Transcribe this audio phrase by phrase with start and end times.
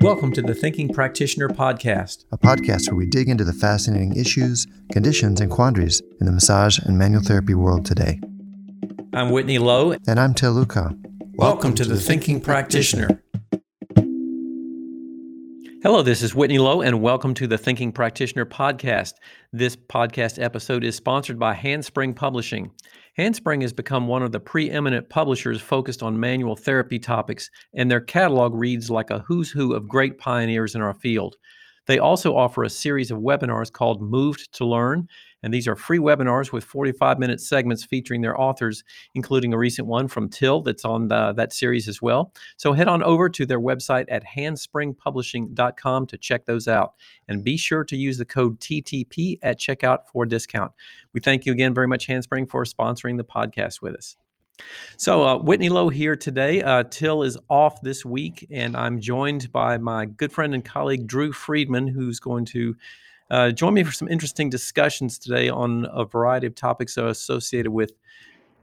[0.00, 4.66] Welcome to the Thinking Practitioner Podcast, a podcast where we dig into the fascinating issues,
[4.92, 8.20] conditions, and quandaries in the massage and manual therapy world today.
[9.12, 9.96] I'm Whitney Lowe.
[10.06, 10.90] And I'm Til Luchau.
[10.90, 13.22] Welcome, Welcome to, to, the, Thinking, Thinking Practitioner.
[15.82, 19.14] Hello, this is Whitney Lowe, and welcome to the Thinking Practitioner Podcast.
[19.52, 22.70] This podcast episode is sponsored by Handspring Publishing.
[23.16, 28.00] Handspring has become one of the preeminent publishers focused on manual therapy topics, and their
[28.00, 31.36] catalog reads like a who's who of great pioneers in our field.
[31.86, 35.06] They also offer a series of webinars called Moved to Learn,
[35.44, 38.82] and these are free webinars with 45 minute segments featuring their authors,
[39.14, 42.32] including a recent one from Til that's on the, that series as well.
[42.56, 46.94] So head on over to their website at handspringpublishing.com to check those out.
[47.28, 50.72] And be sure to use the code TTP at checkout for a discount.
[51.12, 54.16] We thank you again very much, Handspring, for sponsoring the podcast with us.
[54.96, 56.62] So, uh, Whitney Lowe here today.
[56.62, 61.06] Uh, Til is off this week, and I'm joined by my good friend and colleague,
[61.06, 62.76] Drew Friedman, who's going to
[63.34, 67.90] uh, join me for some interesting discussions today on a variety of topics associated with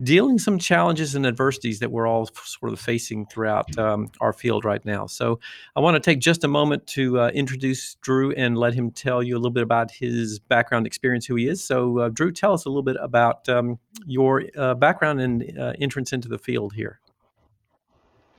[0.01, 4.63] dealing some challenges and adversities that we're all sort of facing throughout um, our field
[4.63, 5.05] right now.
[5.05, 5.41] So
[5.75, 9.21] I want to take just a moment to uh, introduce Drew and let him tell
[9.21, 11.61] you a little bit about his background experience, who he is.
[11.61, 15.73] So uh, Drew, tell us a little bit about um, your uh, background and uh,
[15.81, 17.01] entrance into the field here.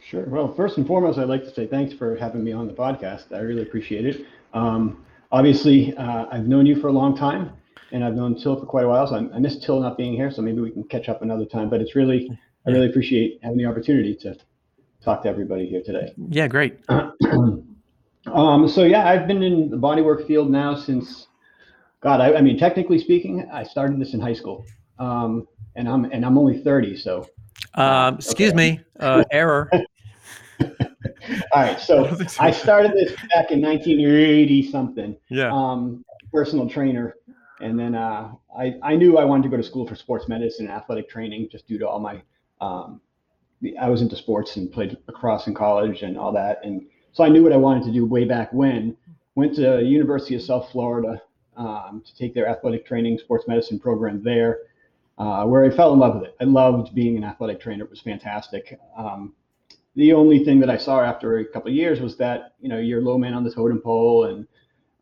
[0.00, 0.25] Sure.
[0.25, 3.36] Well, first and foremost, I'd like to say thanks for having me on the podcast.
[3.36, 4.27] I really appreciate it.
[4.55, 7.52] Um, obviously, uh, I've known you for a long time
[7.91, 10.14] and I've known Til for quite a while, so I, I miss Til not being
[10.14, 10.30] here.
[10.30, 11.69] So maybe we can catch up another time.
[11.69, 12.30] But it's really,
[12.66, 14.36] I really appreciate having the opportunity to
[15.03, 16.12] talk to everybody here today.
[16.28, 16.78] Yeah, great.
[16.88, 21.28] um, so yeah, I've been in the bodywork field now since,
[22.00, 24.64] God, I, I mean, technically speaking, I started this in high school,
[24.98, 27.28] um, and I'm and I'm only 30, so.
[27.75, 28.72] Um, excuse okay.
[28.72, 29.70] me, uh, error.
[31.53, 35.17] All right, so I started this back in 1980 something.
[35.28, 35.53] Yeah.
[35.53, 37.17] Um, personal trainer
[37.62, 40.66] and then uh, I, I knew I wanted to go to school for sports medicine
[40.66, 42.21] and athletic training just due to all my,
[42.60, 43.00] um,
[43.81, 46.59] I was into sports and played lacrosse in college and all that.
[46.65, 48.97] And so I knew what I wanted to do way back when.
[49.37, 51.22] Went to University of South Florida
[51.56, 54.59] um, to take their athletic training sports medicine program there,
[55.19, 56.37] uh, where I fell in love with it.
[56.41, 57.84] I loved being an athletic trainer.
[57.84, 58.78] It was fantastic.
[58.97, 59.34] Um,
[59.94, 62.78] the only thing that I saw after a couple of years was that, you know,
[62.78, 64.47] you're low man on the totem pole and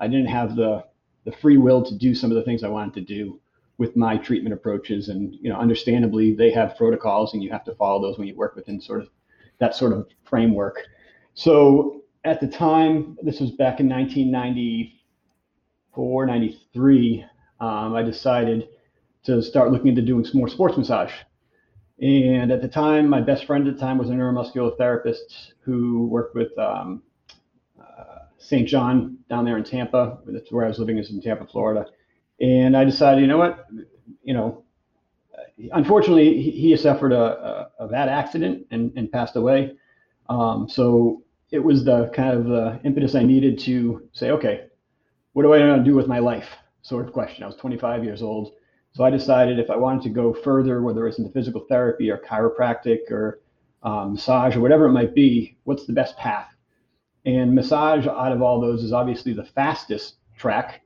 [0.00, 0.84] I didn't have the
[1.24, 3.38] the free will to do some of the things I wanted to do
[3.78, 5.08] with my treatment approaches.
[5.08, 8.36] And you know, understandably, they have protocols, and you have to follow those when you
[8.36, 9.08] work within sort of
[9.58, 10.78] that sort of framework.
[11.34, 17.24] So at the time, this was back in 1994, 93.
[17.60, 18.68] Um, I decided
[19.24, 21.12] to start looking into doing some more sports massage.
[22.00, 26.06] And at the time, my best friend at the time was a neuromuscular therapist who
[26.06, 27.02] worked with um,
[28.40, 28.66] St.
[28.66, 30.18] John down there in Tampa.
[30.26, 31.86] That's where I was living is in Tampa, Florida.
[32.40, 33.66] And I decided, you know what,
[34.22, 34.64] you know,
[35.72, 39.76] unfortunately he, suffered a, a, a, bad accident and, and passed away.
[40.30, 44.66] Um, so it was the kind of the impetus I needed to say, okay,
[45.34, 46.48] what do I want to do with my life?
[46.80, 47.44] Sort of question.
[47.44, 48.52] I was 25 years old.
[48.92, 52.18] So I decided if I wanted to go further, whether it's into physical therapy or
[52.18, 53.40] chiropractic or
[53.82, 56.48] um, massage or whatever it might be, what's the best path?
[57.24, 60.82] And massage out of all those is obviously the fastest track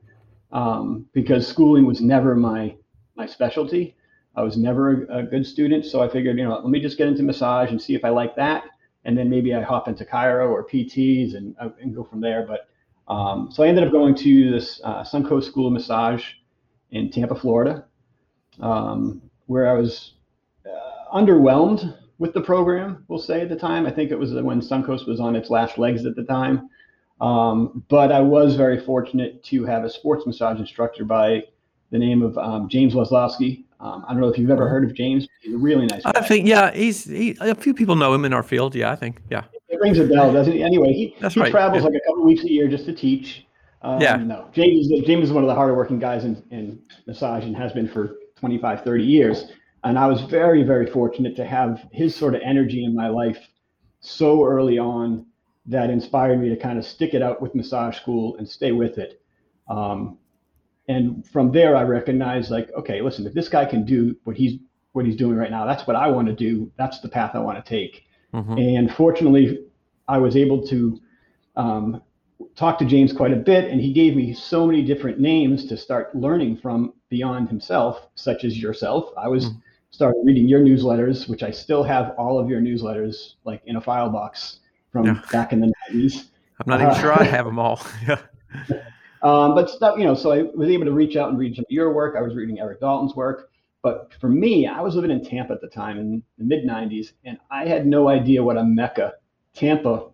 [0.51, 2.75] um, because schooling was never my
[3.15, 3.95] my specialty.
[4.35, 6.97] I was never a, a, good student, so I figured, you know, let me just
[6.97, 8.65] get into massage and see if I like that,
[9.05, 12.45] and then maybe I hop into chiro or PTs and uh, and go from there.
[12.45, 12.67] But
[13.11, 16.25] um, so I ended up going to this uh, Suncoast School of Massage
[16.91, 17.85] in Tampa, Florida,
[18.59, 20.13] um, where I was
[20.65, 23.85] uh, underwhelmed with the program, we'll say at the time.
[23.85, 26.69] I think it was when Suncoast was on its last legs at the time.
[27.21, 31.43] Um, but I was very fortunate to have a sports massage instructor by
[31.91, 33.63] the name of um, James Waslaski.
[33.79, 35.27] Um, I don't know if you've ever heard of James.
[35.41, 36.11] He's a really nice guy.
[36.15, 38.75] I think, yeah, he's he, a few people know him in our field.
[38.75, 39.43] Yeah, I think, yeah.
[39.69, 40.63] It rings a bell, doesn't he?
[40.63, 41.51] Anyway, he, That's he right.
[41.51, 41.89] travels yeah.
[41.89, 43.45] like a couple weeks a year just to teach.
[43.81, 44.15] Um, yeah.
[44.17, 47.55] No, James is, James is one of the harder working guys in, in massage and
[47.55, 49.45] has been for 25, 30 years.
[49.83, 53.37] And I was very, very fortunate to have his sort of energy in my life
[53.99, 55.25] so early on
[55.67, 58.97] that inspired me to kind of stick it out with massage school and stay with
[58.97, 59.21] it.
[59.67, 60.17] Um,
[60.87, 64.59] and from there, I recognized like, okay, listen, if this guy can do what he's
[64.91, 66.71] what he's doing right now, that's what I want to do.
[66.77, 68.05] That's the path I want to take.
[68.33, 68.57] Mm-hmm.
[68.57, 69.65] And fortunately,
[70.07, 71.01] I was able to
[71.57, 72.01] um,
[72.55, 75.77] talk to James quite a bit, and he gave me so many different names to
[75.77, 79.11] start learning from beyond himself, such as yourself.
[79.17, 79.59] I was mm-hmm
[79.95, 83.81] started reading your newsletters, which I still have all of your newsletters like in a
[83.81, 84.59] file box
[84.91, 85.21] from yeah.
[85.31, 86.25] back in the 90s.
[86.59, 87.81] I'm not even sure I have them all.
[88.07, 88.21] yeah.
[89.23, 91.63] Um, but stuff, you know, so I was able to reach out and read some
[91.63, 92.15] of your work.
[92.15, 93.49] I was reading Erik Dalton's work.
[93.81, 97.13] But for me, I was living in Tampa at the time in the mid 90s,
[97.23, 99.13] and I had no idea what a mecca
[99.55, 100.09] Tampa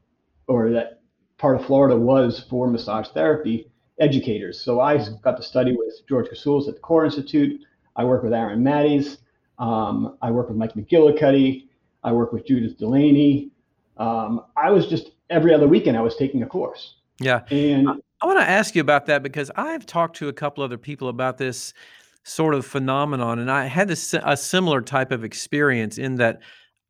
[0.47, 1.00] or that
[1.41, 3.67] part of Florida was for massage therapy
[3.99, 4.61] educators.
[4.61, 7.59] So I got to study with George Kousaleos at the Core Institute.
[7.95, 9.17] I work with Aaron Mattes.
[9.57, 11.67] Um, I work with Mike McGillicuddy.
[12.03, 13.49] I work with Judith DeLany.
[13.97, 16.95] Um, I was just every other weekend I was taking a course.
[17.19, 17.41] Yeah.
[17.49, 20.77] And I want to ask you about that because I've talked to a couple other
[20.77, 21.73] people about this
[22.23, 26.39] sort of phenomenon, and I had this, a similar type of experience in that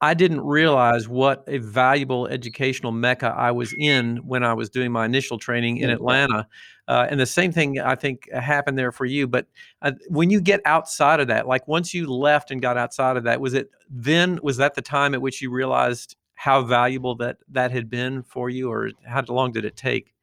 [0.03, 4.92] I didn't realize what a valuable educational mecca I was in when I was doing
[4.92, 6.48] my initial training in Atlanta.
[6.88, 9.27] Uh, and the same thing I think happened there for you.
[9.27, 9.45] But
[9.83, 13.24] uh, when you get outside of that, like once you left and got outside of
[13.25, 17.38] that, was it then, was that the time at which you realized how valuable that
[17.51, 20.15] that had been for you, or how long did it take?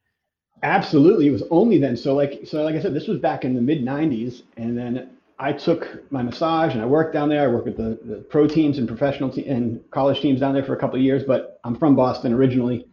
[0.65, 1.97] Absolutely, it was only then.
[1.97, 5.11] So like, so like I said, this was back in the mid '90s, and then
[5.39, 7.45] I took my massage and I worked down there.
[7.45, 10.65] I worked with the, the pro teams and professional te- and college teams down there
[10.65, 12.87] for a couple of years, but I'm from Boston originally.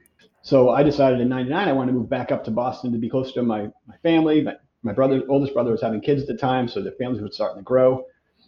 [0.44, 3.09] So I decided in 99 I wanted to move back up to Boston to be
[3.09, 4.44] closer to my, my family.
[4.44, 4.53] My,
[4.83, 7.62] my brother, oldest brother was having kids at the time, so their families were starting
[7.62, 8.06] to grow.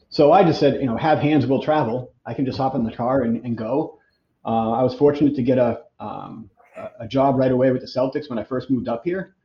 [0.09, 2.13] So I just said, you know, have hands will travel.
[2.23, 3.97] I can just hop in the car and, and go.
[4.45, 6.51] Uh, I was fortunate to get a, um,
[7.00, 9.35] a job right away with the Celtics when I first moved up here.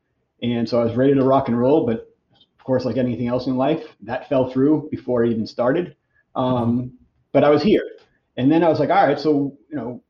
[0.42, 2.11] And so I was ready to rock and roll, but
[2.62, 5.96] of course, like anything else in life, that fell through before I even started.
[6.36, 6.92] Um,
[7.32, 7.82] but I was here,
[8.36, 10.00] and then I was like, all right, so you know,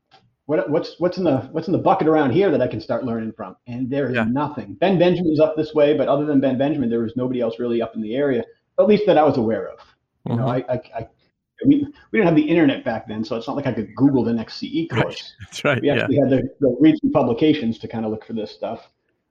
[0.45, 3.05] what, what's what's in the what's in the bucket around here that I can start
[3.05, 3.55] learning from?
[3.65, 4.25] And there is yeah.
[4.25, 4.75] nothing.
[4.75, 7.81] Ben Benjamin's up this way, but other than Ben Benjamin, there was nobody else really
[7.81, 8.43] up in the area,
[8.79, 9.79] at least that I was aware of.
[10.27, 10.41] You mm-hmm.
[10.41, 11.07] know, I, I, I
[11.65, 14.23] we, we didn't have the internet back then, so it's not like I could Google
[14.23, 15.01] the next CE course.
[15.01, 15.31] Right.
[15.39, 15.81] That's right.
[15.81, 16.29] We actually yeah.
[16.29, 18.89] had to go read some publications to kind of look for this stuff.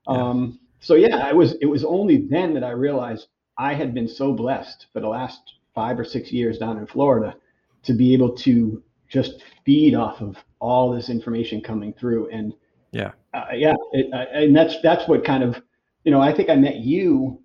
[0.09, 0.17] Yeah.
[0.17, 1.55] Um, so yeah, I was.
[1.61, 5.41] It was only then that I realized I had been so blessed for the last
[5.75, 7.37] five or six years down in Florida
[7.85, 12.31] to be able to just feed off of all this information coming through.
[12.31, 12.53] And
[12.91, 15.63] yeah, uh, yeah, it, uh, and that's that's what kind of,
[16.03, 17.41] you know, I think I met you.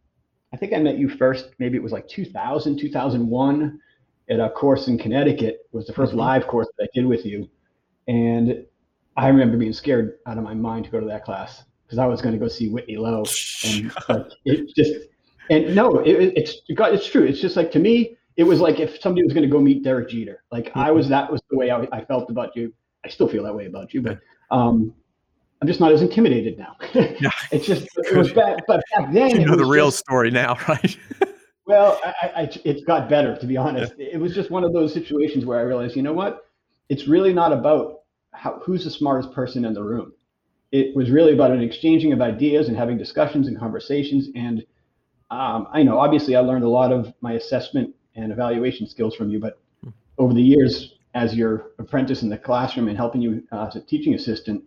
[0.51, 1.49] I think I met you first.
[1.59, 3.79] Maybe it was like 2000, 2001
[4.29, 5.67] at a course in Connecticut.
[5.71, 6.17] It was the 1st mm-hmm.
[6.17, 7.47] live course that I did with you,
[8.07, 8.65] and
[9.15, 12.05] I remember being scared out of my mind to go to that class because I
[12.05, 13.23] was going to go see Whitney Lowe,
[13.65, 15.07] and like, it just
[15.49, 17.23] and no, it, it's it's true.
[17.23, 19.83] It's just like to me, it was like if somebody was going to go meet
[19.83, 20.43] Derek Jeter.
[20.51, 22.73] Like I was, that was the way I, I, felt about you.
[23.05, 24.19] I still feel that way about you, but
[24.51, 24.93] um,
[25.61, 26.75] I'm just not as intimidated now.
[26.93, 27.31] yeah.
[27.51, 30.57] It's just it was bad, but back then you know the real just, story now,
[30.67, 30.97] right?
[31.65, 33.93] well, I, I, it got better to be honest.
[33.97, 34.09] Yeah.
[34.13, 36.45] It was just one of those situations where I realized, you know what?
[36.89, 38.01] It's really not about
[38.33, 40.13] how, who's the smartest person in the room
[40.71, 44.29] it was really about an exchanging of ideas and having discussions and conversations.
[44.35, 44.65] And
[45.31, 49.29] um, I know, obviously, I learned a lot of my assessment and evaluation skills from
[49.29, 49.59] you, but
[50.17, 53.81] over the years, as your apprentice in the classroom and helping you uh, as a
[53.81, 54.63] teaching assistant,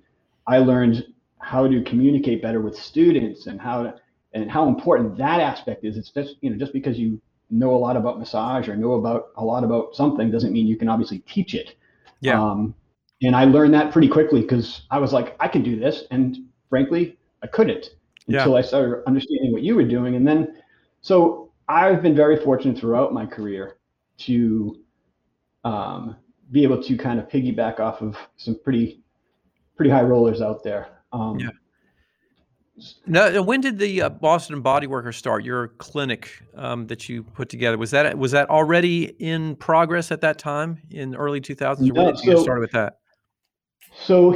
[0.46, 1.06] I learned
[1.38, 3.94] how to communicate better with students and how to
[4.32, 5.96] and how important that aspect is.
[5.96, 7.20] It's just you know just because you
[7.50, 10.76] know a lot about massage or know about a lot about something doesn't mean you
[10.76, 11.74] can obviously teach it.
[12.20, 12.40] Yeah.
[12.42, 12.74] Um,
[13.22, 16.04] and I learned that pretty quickly because I was like, I can do this.
[16.10, 16.38] And
[16.68, 17.90] frankly, I couldn't
[18.28, 18.58] until yeah.
[18.58, 20.14] I started understanding what you were doing.
[20.14, 20.56] And then,
[21.02, 23.76] so I've been very fortunate throughout my career
[24.18, 24.80] to
[25.64, 26.16] um,
[26.50, 29.02] be able to kind of piggyback off of some pretty,
[29.76, 30.88] pretty high rollers out there.
[31.12, 31.48] Um, yeah.
[33.06, 35.44] Now, when did the uh, Boston Body Worker start?
[35.44, 40.22] Your clinic um, that you put together was that was that already in progress at
[40.22, 41.90] that time in early 2000s?
[41.90, 42.99] Or when did you get started with that?
[44.04, 44.32] So,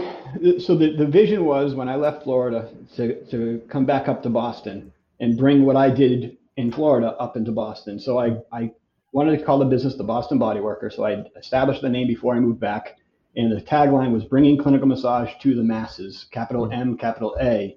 [0.58, 4.30] so the, the vision was when I left Florida to, to come back up to
[4.30, 7.98] Boston and bring what I did in Florida up into Boston.
[7.98, 8.70] So I, I
[9.12, 10.90] wanted to call the business the Boston Body Worker.
[10.90, 12.98] So I established the name before I moved back.
[13.36, 17.76] And the tagline was bringing clinical massage to the masses, capital M, capital A,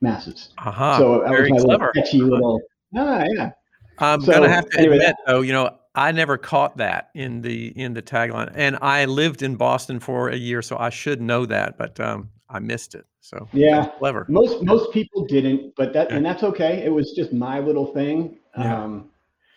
[0.00, 0.50] masses.
[0.58, 0.98] Uh-huh.
[0.98, 1.86] So that Very was my clever.
[1.86, 2.60] little catchy little,
[2.96, 3.50] ah, yeah.
[3.98, 7.40] I'm so, gonna have to anyway, admit, though, you know, I never caught that in
[7.40, 11.20] the in the tagline, and I lived in Boston for a year, so I should
[11.20, 13.06] know that, but um, I missed it.
[13.20, 14.26] So yeah, clever.
[14.28, 16.16] Most most people didn't, but that yeah.
[16.16, 16.84] and that's okay.
[16.84, 18.38] It was just my little thing.
[18.58, 18.82] Yeah.
[18.82, 19.10] Um,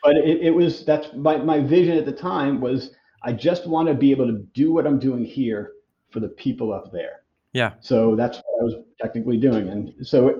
[0.03, 2.91] but it, it was that's my my vision at the time was
[3.23, 5.73] I just want to be able to do what I'm doing here
[6.11, 7.23] for the people up there.
[7.53, 7.73] Yeah.
[7.81, 10.37] So that's what I was technically doing, and so it,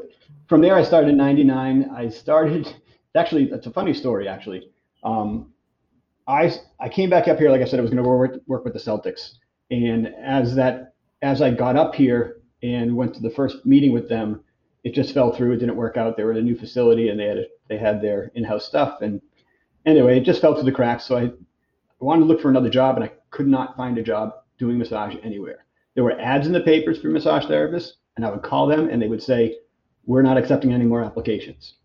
[0.47, 1.89] from there I started in '99.
[1.95, 2.73] I started.
[3.15, 4.27] Actually, that's a funny story.
[4.27, 4.69] Actually,
[5.03, 5.51] um,
[6.27, 8.63] I I came back up here, like I said, I was going to work work
[8.63, 9.33] with the Celtics,
[9.71, 14.09] and as that as I got up here, and went to the first meeting with
[14.09, 14.43] them.
[14.83, 15.53] It just fell through.
[15.53, 16.17] It didn't work out.
[16.17, 19.01] They were at a new facility and they had a, they had their in-house stuff.
[19.01, 19.21] And
[19.85, 21.05] anyway, it just fell through the cracks.
[21.05, 21.31] So I
[21.99, 25.15] wanted to look for another job and I could not find a job doing massage
[25.23, 25.65] anywhere.
[25.95, 29.01] There were ads in the papers for massage therapists, and I would call them and
[29.01, 29.57] they would say,
[30.05, 31.75] We're not accepting any more applications.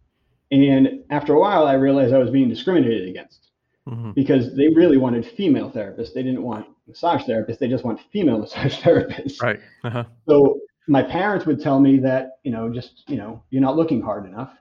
[0.50, 3.51] And after a while, I realized I was being discriminated against
[3.88, 4.12] mm-hmm.
[4.12, 6.12] because they really wanted female therapists.
[6.12, 7.58] They didn't want massage therapists.
[7.58, 9.40] They just want female massage therapists.
[9.42, 9.60] Right.
[9.84, 10.04] Uh-huh.
[10.28, 14.00] So my parents would tell me that, you know, just, you know, you're not looking
[14.00, 14.52] hard enough.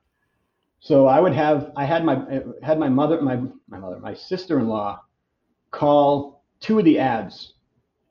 [0.79, 4.99] So I would have, I had my, had my mother, my, my mother, my sister-in-law
[5.69, 7.53] call two of the ads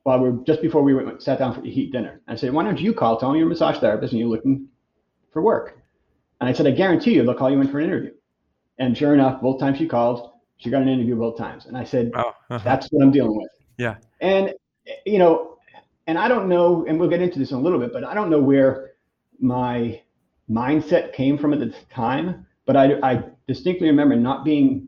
[0.03, 2.21] while we are just before we went, sat down for to eat dinner.
[2.27, 4.67] I said, why don't you call, tell me you're a massage therapist and you're looking
[5.31, 5.77] for work.
[6.39, 8.11] And I said, I guarantee you they'll call you in for an interview.
[8.79, 11.65] And sure enough, both times she called, she got an interview both times.
[11.65, 12.61] And I said, oh, uh-huh.
[12.63, 13.49] that's what I'm dealing with.
[13.77, 13.95] Yeah.
[14.19, 14.53] And,
[15.05, 15.57] you know,
[16.05, 18.13] and I don't know, and we'll get into this in a little bit, but I
[18.13, 18.91] don't know where
[19.39, 20.01] my
[20.49, 24.87] mindset came from at the time, but I, I distinctly remember not being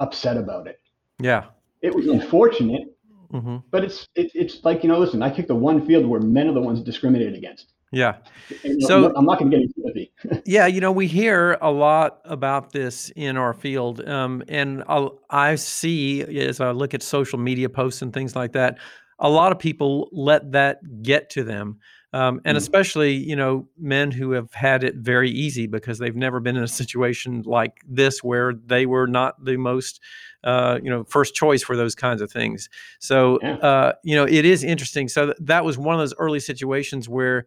[0.00, 0.80] upset about it.
[1.20, 1.44] Yeah.
[1.82, 2.96] It was unfortunate,
[3.32, 3.58] mm-hmm.
[3.70, 6.48] but it's it, it's like you know, listen, I kicked the one field where men
[6.48, 7.72] are the ones discriminated against.
[7.92, 8.16] Yeah.
[8.64, 10.42] And, so I'm not going to get into it.
[10.46, 15.20] yeah, you know, we hear a lot about this in our field, um, and I'll,
[15.30, 18.78] I see as I look at social media posts and things like that,
[19.18, 21.78] a lot of people let that get to them.
[22.14, 26.14] Um, and mm especially you know men who have had it very easy because they've
[26.14, 29.98] never been in a situation like this where they were not the most
[30.44, 32.68] uh, you know first choice for those kinds of things
[33.00, 33.54] so yeah.
[33.56, 37.08] uh, you know it is interesting so th- that was one of those early situations
[37.08, 37.46] where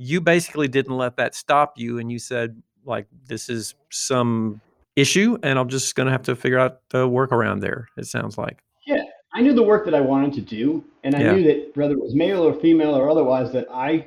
[0.00, 4.60] you basically didn't let that stop you and you said like this is some
[4.96, 8.38] issue and i'm just going to have to figure out the workaround there it sounds
[8.38, 9.02] like yeah
[9.32, 11.32] I knew the work that I wanted to do, and I yeah.
[11.32, 14.06] knew that whether it was male or female or otherwise, that I,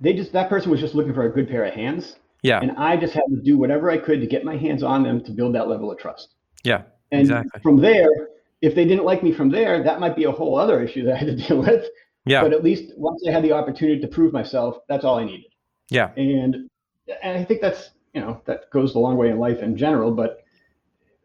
[0.00, 2.16] they just that person was just looking for a good pair of hands.
[2.42, 2.60] Yeah.
[2.60, 5.22] And I just had to do whatever I could to get my hands on them
[5.24, 6.34] to build that level of trust.
[6.62, 6.82] Yeah.
[7.10, 7.60] And exactly.
[7.62, 8.08] from there,
[8.62, 11.14] if they didn't like me from there, that might be a whole other issue that
[11.14, 11.84] I had to deal with.
[12.26, 12.42] Yeah.
[12.42, 15.52] But at least once I had the opportunity to prove myself, that's all I needed.
[15.90, 16.10] Yeah.
[16.16, 16.68] And
[17.22, 20.10] and I think that's you know that goes a long way in life in general,
[20.10, 20.44] but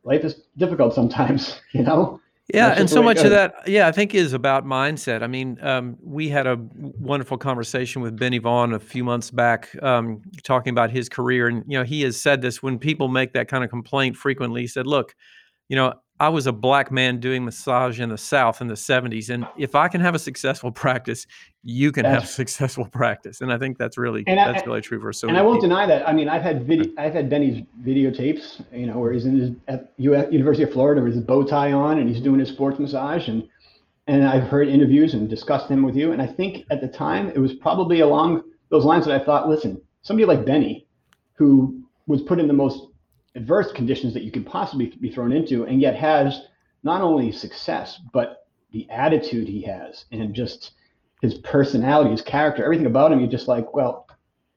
[0.04, 2.20] life is difficult sometimes, you know.
[2.52, 5.22] Yeah, and so much of that, yeah, I think is about mindset.
[5.22, 6.58] I mean, um, we had a
[7.00, 11.64] wonderful conversation with Benny Vaughn a few months back, um, talking about his career, and
[11.68, 14.62] you know, he has said this when people make that kind of complaint frequently.
[14.62, 15.16] He said, "Look,
[15.68, 19.30] you know, I was a black man doing massage in the South in the 70s.
[19.30, 21.26] And if I can have a successful practice,
[21.64, 23.42] you can that's, have successful practice.
[23.42, 25.70] And I think that's really that's I, really true for so And I won't people.
[25.70, 26.08] deny that.
[26.08, 29.52] I mean, I've had vid- I've had Benny's videotapes, you know, where he's in his
[29.68, 33.28] at University of Florida with his bow tie on and he's doing his sports massage
[33.28, 33.48] and
[34.08, 36.12] and I've heard interviews and discussed him with you.
[36.12, 39.48] And I think at the time it was probably along those lines that I thought,
[39.48, 40.88] listen, somebody like Benny,
[41.34, 42.88] who was put in the most
[43.36, 46.42] adverse conditions that you could possibly be thrown into, and yet has
[46.84, 50.72] not only success, but the attitude he has and just
[51.22, 53.20] his personality, his character, everything about him.
[53.20, 54.08] You're just like, well,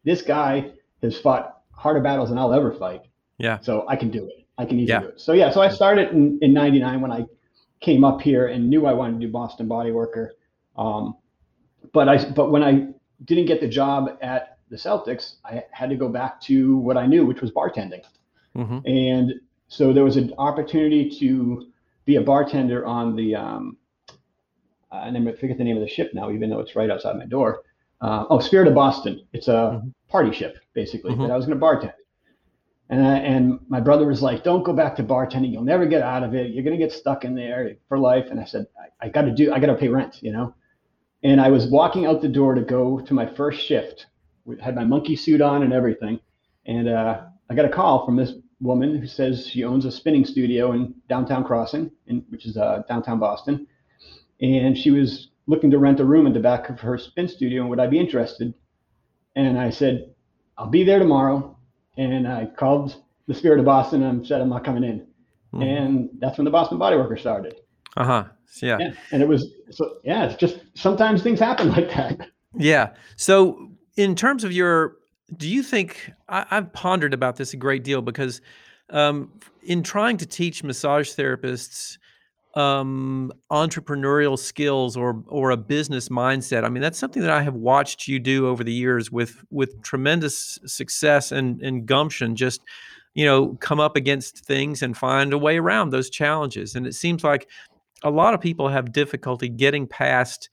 [0.04, 3.02] this guy has fought harder battles than I'll ever fight.
[3.38, 3.58] Yeah.
[3.60, 4.46] So I can do it.
[4.58, 5.00] I can easily yeah.
[5.00, 5.20] do it.
[5.20, 7.24] So yeah, so I started in, in 99 when I
[7.80, 10.34] came up here and knew I wanted to do Boston Body Worker.
[10.76, 11.16] Um,
[11.92, 12.88] but I, but when I
[13.24, 17.06] didn't get the job at the Celtics, I had to go back to what I
[17.06, 18.02] knew, which was bartending.
[18.56, 18.86] Mm-hmm.
[18.86, 19.32] And
[19.68, 21.68] so there was an opportunity to
[22.04, 23.76] be a bartender on the, um,
[24.90, 27.62] I forget the name of the ship now, even though it's right outside my door.
[28.00, 29.24] Uh, oh, Spirit of Boston.
[29.32, 29.88] It's a mm-hmm.
[30.08, 31.22] party ship, basically, mm-hmm.
[31.22, 31.94] that I was going to bartend.
[32.90, 35.52] And, I, and my brother was like, don't go back to bartending.
[35.52, 36.50] You'll never get out of it.
[36.50, 38.26] You're going to get stuck in there for life.
[38.30, 40.54] And I said, I, I got to do, I got to pay rent, you know?
[41.22, 44.06] And I was walking out the door to go to my first shift.
[44.44, 46.20] We had my monkey suit on and everything.
[46.66, 50.24] And uh, I got a call from this woman who says she owns a spinning
[50.24, 53.66] studio in downtown Crossing, in, which is uh, downtown Boston,
[54.40, 57.62] and she was looking to rent a room in the back of her spin studio.
[57.62, 58.54] And would I be interested?
[59.34, 60.14] And I said,
[60.56, 61.56] I'll be there tomorrow.
[61.96, 65.00] And I called the Spirit of Boston and said I'm not coming in.
[65.52, 65.62] Mm-hmm.
[65.62, 67.56] And that's when the Boston Body Worker started.
[67.96, 68.24] Uh huh.
[68.60, 68.78] Yeah.
[68.80, 68.92] yeah.
[69.10, 70.24] And it was so yeah.
[70.24, 72.28] It's just sometimes things happen like that.
[72.56, 72.90] Yeah.
[73.16, 74.96] So in terms of your
[75.36, 78.40] do you think I, have pondered about this a great deal because
[78.90, 81.98] um, in trying to teach massage therapists
[82.54, 86.64] um, entrepreneurial skills or or a business mindset.
[86.64, 89.82] I mean, that's something that I have watched you do over the years with with
[89.82, 92.36] tremendous success and and gumption.
[92.36, 92.60] Just
[93.14, 96.74] you know, come up against things and find a way around those challenges.
[96.74, 97.48] And it seems like
[98.02, 100.48] a lot of people have difficulty getting past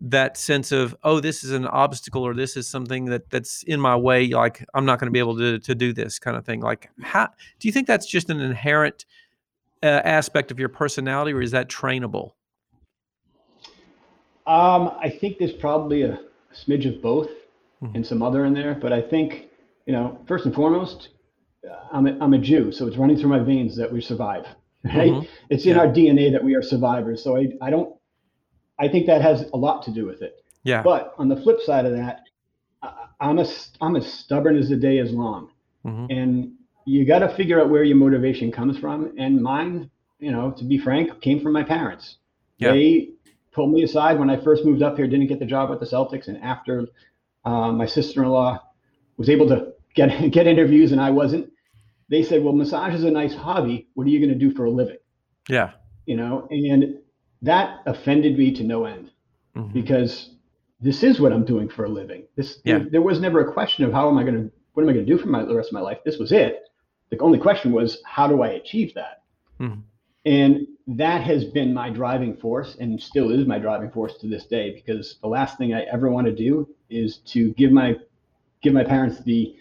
[0.00, 3.80] that sense of oh this is an obstacle or this is something that that's in
[3.80, 6.44] my way like i'm not going to be able to to do this kind of
[6.44, 7.26] thing like how
[7.58, 9.04] do you think that's just an inherent
[9.82, 12.32] uh, aspect of your personality or is that trainable
[14.46, 16.20] um, i think there's probably a
[16.54, 17.30] smidge of both
[17.82, 17.96] mm-hmm.
[17.96, 19.48] and some other in there but i think
[19.86, 21.08] you know first and foremost
[21.92, 24.46] i'm a, I'm a jew so it's running through my veins that we survive
[24.84, 25.26] right mm-hmm.
[25.50, 25.80] it's in yeah.
[25.80, 27.97] our dna that we are survivors so I, I don't
[28.78, 30.44] I think that has a lot to do with it.
[30.62, 30.82] Yeah.
[30.82, 32.20] But on the flip side of that,
[33.20, 35.50] I'm as I'm as stubborn as the day is long,
[35.84, 36.06] mm-hmm.
[36.10, 36.52] and
[36.84, 39.12] you got to figure out where your motivation comes from.
[39.18, 42.18] And mine, you know, to be frank, came from my parents.
[42.58, 42.72] Yeah.
[42.72, 43.10] They
[43.52, 45.86] pulled me aside when I first moved up here, didn't get the job with the
[45.86, 46.86] Celtics, and after
[47.44, 48.62] uh, my sister-in-law
[49.16, 51.50] was able to get get interviews and I wasn't,
[52.08, 53.88] they said, "Well, massage is a nice hobby.
[53.94, 54.98] What are you going to do for a living?"
[55.48, 55.72] Yeah.
[56.06, 56.98] You know, and
[57.42, 59.10] that offended me to no end
[59.56, 59.72] mm-hmm.
[59.72, 60.30] because
[60.80, 62.24] this is what I'm doing for a living.
[62.36, 62.78] This yeah.
[62.78, 64.92] there, there, was never a question of how am I going to what am I
[64.92, 65.98] going to do for my, the rest of my life.
[66.04, 66.64] This was it.
[67.10, 69.22] The only question was how do I achieve that?
[69.60, 69.80] Mm-hmm.
[70.24, 74.46] And that has been my driving force and still is my driving force to this
[74.46, 77.96] day because the last thing I ever want to do is to give my
[78.62, 79.54] give my parents the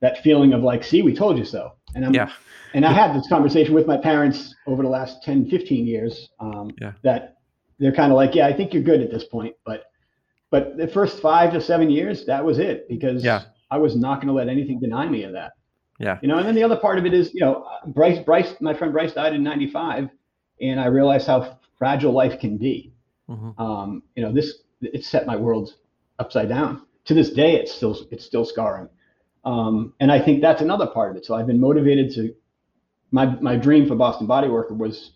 [0.00, 1.72] that feeling of like, see, we told you so.
[1.94, 2.30] And I'm yeah
[2.74, 6.28] and I had this conversation with my parents over the last 10, 15 years.
[6.40, 6.92] Um, yeah.
[7.02, 7.36] That
[7.78, 9.84] they're kind of like, yeah, I think you're good at this point, but
[10.50, 13.42] but the first five to seven years, that was it because yeah.
[13.70, 15.52] I was not going to let anything deny me of that.
[15.98, 16.18] Yeah.
[16.22, 18.74] You know, and then the other part of it is, you know, Bryce, Bryce, my
[18.74, 20.10] friend Bryce died in '95,
[20.60, 22.92] and I realized how fragile life can be.
[23.28, 23.60] Mm-hmm.
[23.60, 25.74] Um, you know, this it set my world
[26.18, 26.82] upside down.
[27.06, 28.88] To this day, it's still it's still scarring.
[29.44, 31.26] Um, and I think that's another part of it.
[31.26, 32.34] So I've been motivated to
[33.10, 35.12] my my dream for Boston Body Worker was,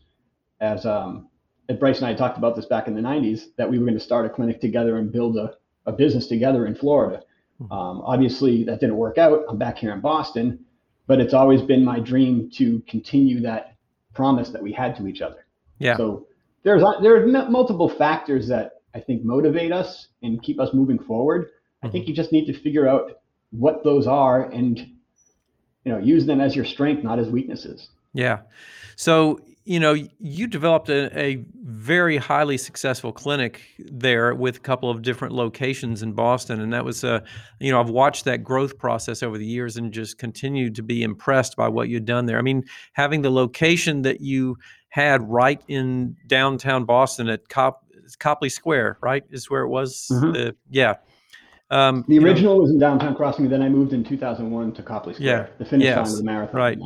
[0.60, 1.28] as um,
[1.68, 3.98] as Bryce and I talked about this back in the '90s, that we were going
[3.98, 5.54] to start a clinic together and build a,
[5.86, 7.22] a business together in Florida.
[7.58, 7.72] Hmm.
[7.72, 9.44] Um, obviously, that didn't work out.
[9.48, 10.64] I'm back here in Boston,
[11.06, 13.76] but it's always been my dream to continue that
[14.14, 15.46] promise that we had to each other.
[15.78, 15.96] Yeah.
[15.96, 16.26] So
[16.62, 21.46] there's there are multiple factors that I think motivate us and keep us moving forward.
[21.46, 21.86] Mm-hmm.
[21.86, 22.10] I think hmm.
[22.10, 23.10] you just need to figure out
[23.50, 24.78] what those are and
[25.84, 27.88] you know use them as your strength not as weaknesses.
[28.12, 28.40] Yeah.
[28.96, 34.88] So you know you developed a, a very highly successful clinic there with a couple
[34.88, 37.20] of different locations in boston and that was a uh,
[37.60, 41.02] you know i've watched that growth process over the years and just continued to be
[41.02, 42.38] impressed by what you'd done there.
[42.38, 44.56] I mean having the location that you
[44.88, 47.84] had right in downtown boston at Cop,
[48.18, 50.32] copley square right is where it was mm-hmm.
[50.32, 50.94] the, yeah
[51.70, 53.48] um, the original know, was in downtown Crossing.
[53.48, 56.24] Then I moved in 2001 to Copley Square, yeah, the finish yes, line of the
[56.24, 56.56] marathon.
[56.56, 56.78] Right.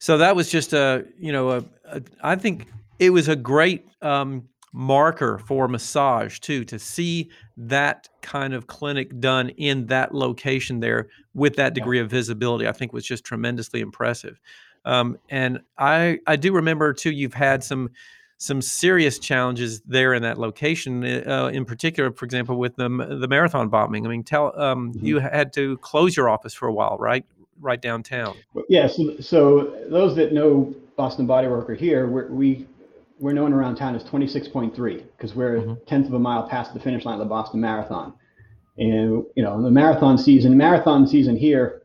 [0.00, 2.66] So that was just a, you know, a, a I think
[2.98, 9.18] it was a great um, marker for massage too to see that kind of clinic
[9.20, 12.04] done in that location there with that degree yeah.
[12.04, 12.66] of visibility.
[12.66, 14.40] I think was just tremendously impressive.
[14.84, 17.10] Um, and I I do remember too.
[17.10, 17.90] You've had some
[18.38, 21.04] some serious challenges there in that location.
[21.04, 24.06] Uh, in particular, for example, with the the marathon bombing.
[24.06, 25.04] I mean, tell um, mm-hmm.
[25.04, 27.24] you had to close your office for a while, right?
[27.60, 28.36] Right downtown.
[28.68, 28.86] Yeah.
[28.86, 32.66] So, so those that know Boston Body Worker here, we're, we
[33.18, 35.70] we're known around town as 26.3 because we're mm-hmm.
[35.72, 38.14] a tenth of a mile past the finish line of the Boston Marathon.
[38.78, 41.82] And you know, the marathon season, marathon season here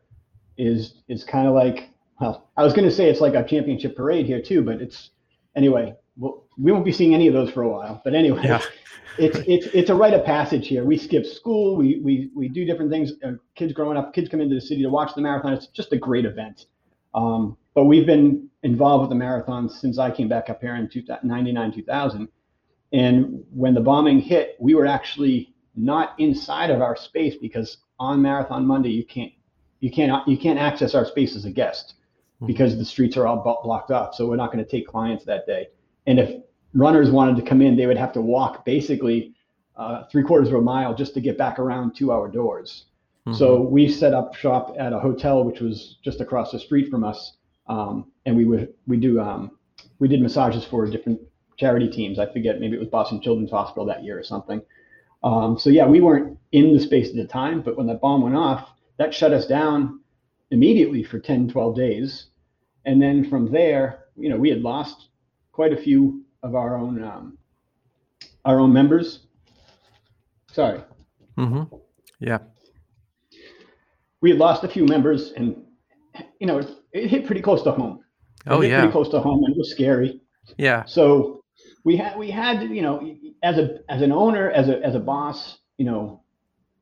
[0.56, 1.90] is is kind of like
[2.20, 5.10] well, I was going to say it's like a championship parade here too, but it's
[5.56, 8.00] anyway well, we won't be seeing any of those for a while.
[8.04, 8.62] But anyway, yeah.
[9.18, 10.84] it's it's it's a rite of passage here.
[10.84, 11.76] We skip school.
[11.76, 13.12] We we we do different things.
[13.24, 15.52] Uh, kids growing up, kids come into the city to watch the marathon.
[15.52, 16.66] It's just a great event.
[17.14, 20.88] Um, but we've been involved with the marathon since I came back up here in
[21.22, 22.28] 99, 2000.
[22.92, 28.22] And when the bombing hit, we were actually not inside of our space because on
[28.22, 29.32] Marathon Monday you can't
[29.80, 31.94] you can't you can't access our space as a guest
[32.38, 32.46] hmm.
[32.46, 34.14] because the streets are all blocked off.
[34.14, 35.68] So we're not going to take clients that day.
[36.06, 36.42] And if
[36.74, 39.34] runners wanted to come in, they would have to walk basically
[39.76, 42.86] uh, three quarters of a mile just to get back around to our doors.
[43.26, 43.38] Mm-hmm.
[43.38, 47.04] So we set up shop at a hotel which was just across the street from
[47.04, 47.36] us,
[47.68, 49.52] um, and we would we do um,
[49.98, 51.20] we did massages for different
[51.56, 52.18] charity teams.
[52.18, 54.60] I forget maybe it was Boston Children's Hospital that year or something.
[55.22, 58.22] Um, so yeah, we weren't in the space at the time, but when that bomb
[58.22, 60.00] went off, that shut us down
[60.50, 62.26] immediately for 10, 12 days.
[62.84, 65.08] And then from there, you know, we had lost
[65.54, 67.38] quite a few of our own um,
[68.44, 69.20] our own members.
[70.52, 70.80] Sorry.
[71.38, 71.74] Mm-hmm.
[72.18, 72.38] Yeah.
[74.20, 75.62] We had lost a few members, and
[76.40, 78.00] you know, it, it hit pretty close to home.
[78.46, 78.80] It oh yeah.
[78.80, 80.20] Pretty close to home, and it was scary.
[80.58, 80.84] Yeah.
[80.84, 81.44] So
[81.84, 85.00] we had we had you know as a as an owner as a as a
[85.00, 86.20] boss you know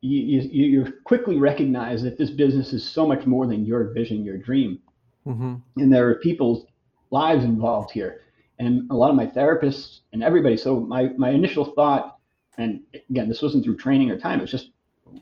[0.00, 4.24] you you, you quickly recognize that this business is so much more than your vision
[4.24, 4.78] your dream
[5.26, 5.54] mm-hmm.
[5.76, 6.66] and there are people's
[7.10, 8.22] lives involved here
[8.62, 12.18] and a lot of my therapists and everybody so my my initial thought
[12.58, 14.70] and again this wasn't through training or time it's just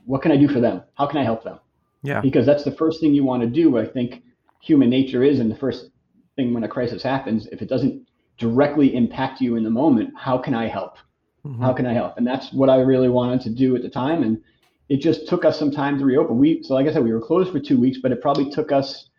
[0.05, 0.83] what can i do for them?
[0.93, 1.59] How can i help them?
[2.03, 2.21] Yeah.
[2.21, 4.23] Because that's the first thing you want to do i think
[4.61, 5.89] human nature is and the first
[6.35, 10.37] thing when a crisis happens if it doesn't directly impact you in the moment how
[10.37, 10.97] can i help?
[11.45, 11.63] Mm-hmm.
[11.63, 12.17] how can i help?
[12.17, 14.41] And that's what i really wanted to do at the time and
[14.89, 16.37] it just took us some time to reopen.
[16.37, 18.71] We so like i said we were closed for two weeks but it probably took
[18.71, 19.09] us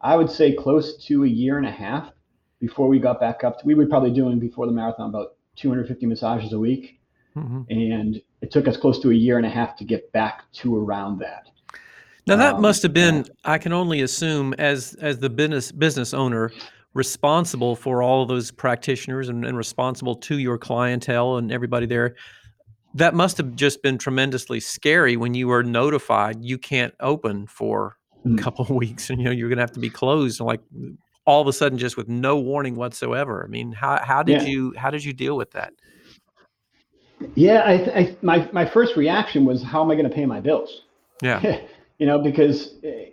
[0.00, 2.12] i would say close to a year and a half
[2.60, 6.06] before we got back up to, we were probably doing before the marathon about 250
[6.06, 7.00] massages a week
[7.36, 7.62] mm-hmm.
[7.68, 10.76] and it took us close to a year and a half to get back to
[10.76, 11.48] around that
[12.26, 16.14] now that um, must have been i can only assume as as the business business
[16.14, 16.50] owner
[16.92, 22.16] responsible for all of those practitioners and, and, responsible to your clientele and everybody there
[22.94, 27.96] that must have just been tremendously scary when you were notified you can't open for
[28.24, 28.38] a mm.
[28.38, 30.60] couple of weeks and you know you're going to have to be closed like
[31.30, 34.48] all of a sudden just with no warning whatsoever i mean how, how did yeah.
[34.48, 35.72] you how did you deal with that?
[37.34, 40.40] Yeah I, I my, my first reaction was how am i going to pay my
[40.40, 40.82] bills?
[41.22, 41.60] Yeah.
[42.00, 43.10] You know because eh,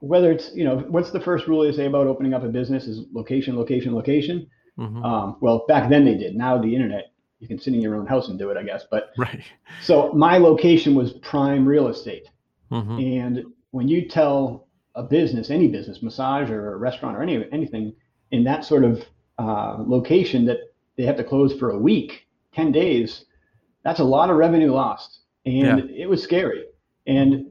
[0.00, 2.86] whether it's you know what's the first rule they say about opening up a business
[2.86, 4.48] is location location location?
[4.78, 5.02] Mm-hmm.
[5.04, 6.36] um, well back then they did.
[6.36, 7.06] Now the internet
[7.40, 9.42] you can sit in your own house and do it i guess but right.
[9.82, 12.28] so my location was prime real estate.
[12.70, 12.98] Mm-hmm.
[13.00, 14.67] and when you tell
[14.98, 17.94] a business any business massage or a restaurant or any anything
[18.30, 19.02] in that sort of
[19.38, 20.58] uh, location that
[20.96, 23.24] they have to close for a week 10 days
[23.84, 26.02] that's a lot of revenue lost and yeah.
[26.02, 26.64] it was scary
[27.06, 27.50] and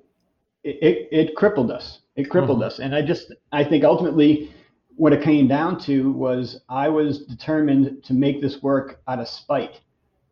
[0.63, 2.67] it, it, it crippled us it crippled mm-hmm.
[2.67, 2.79] us.
[2.79, 4.51] And I just, I think ultimately
[4.95, 9.29] what it came down to was I was determined to make this work out of
[9.29, 9.79] spite.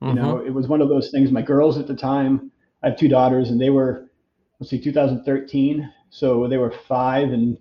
[0.02, 0.08] Mm-hmm.
[0.08, 1.32] You know, it was one of those things.
[1.32, 2.52] My girls at the time,
[2.84, 4.10] I have two daughters, and they were,
[4.60, 5.92] let's see, 2013.
[6.16, 7.58] So they were five and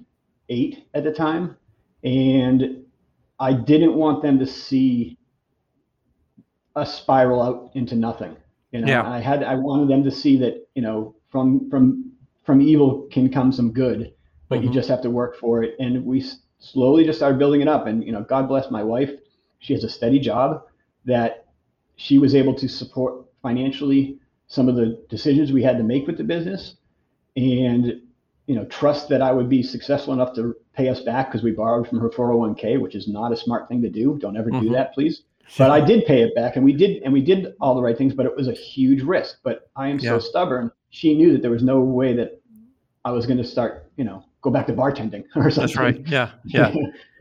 [0.48, 1.56] eight at the time.
[2.04, 2.84] And
[3.40, 5.18] I didn't want them to see
[6.76, 8.36] a spiral out into nothing.
[8.70, 9.10] You know, yeah.
[9.10, 12.12] I had I wanted them to see that, you know, from from
[12.44, 14.14] from evil can come some good,
[14.48, 14.68] but mm-hmm.
[14.68, 15.74] you just have to work for it.
[15.80, 16.24] And we
[16.60, 17.88] slowly just started building it up.
[17.88, 19.10] And you know, God bless my wife;
[19.58, 20.62] she has a steady job
[21.06, 21.46] that
[21.96, 26.18] she was able to support financially some of the decisions we had to make with
[26.18, 26.76] the business,
[27.34, 28.00] and
[28.46, 31.50] you know, trust that I would be successful enough to pay us back because we
[31.52, 34.18] borrowed from her 401k, which is not a smart thing to do.
[34.18, 34.66] Don't ever mm-hmm.
[34.66, 35.22] do that, please.
[35.58, 37.96] But I did pay it back, and we did, and we did all the right
[37.96, 38.14] things.
[38.14, 39.38] But it was a huge risk.
[39.42, 40.10] But I am yeah.
[40.10, 42.40] so stubborn she knew that there was no way that
[43.04, 45.62] I was going to start, you know, go back to bartending or something.
[45.62, 46.00] That's right.
[46.06, 46.30] Yeah.
[46.44, 46.72] Yeah.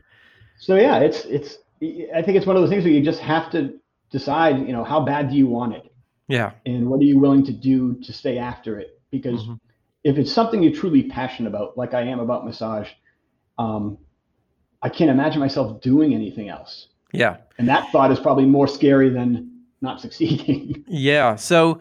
[0.58, 3.50] so yeah, it's, it's, I think it's one of those things where you just have
[3.50, 5.92] to decide, you know, how bad do you want it?
[6.28, 6.52] Yeah.
[6.64, 9.00] And what are you willing to do to stay after it?
[9.10, 9.54] Because mm-hmm.
[10.04, 12.88] If it's something you're truly passionate about, like I am about massage,
[13.58, 13.98] um,
[14.82, 16.88] I can't imagine myself doing anything else.
[17.12, 17.38] Yeah.
[17.58, 20.84] And that thought is probably more scary than not succeeding.
[20.86, 21.36] yeah.
[21.36, 21.80] So,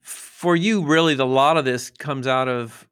[0.00, 2.86] for you, really, the lot of this comes out of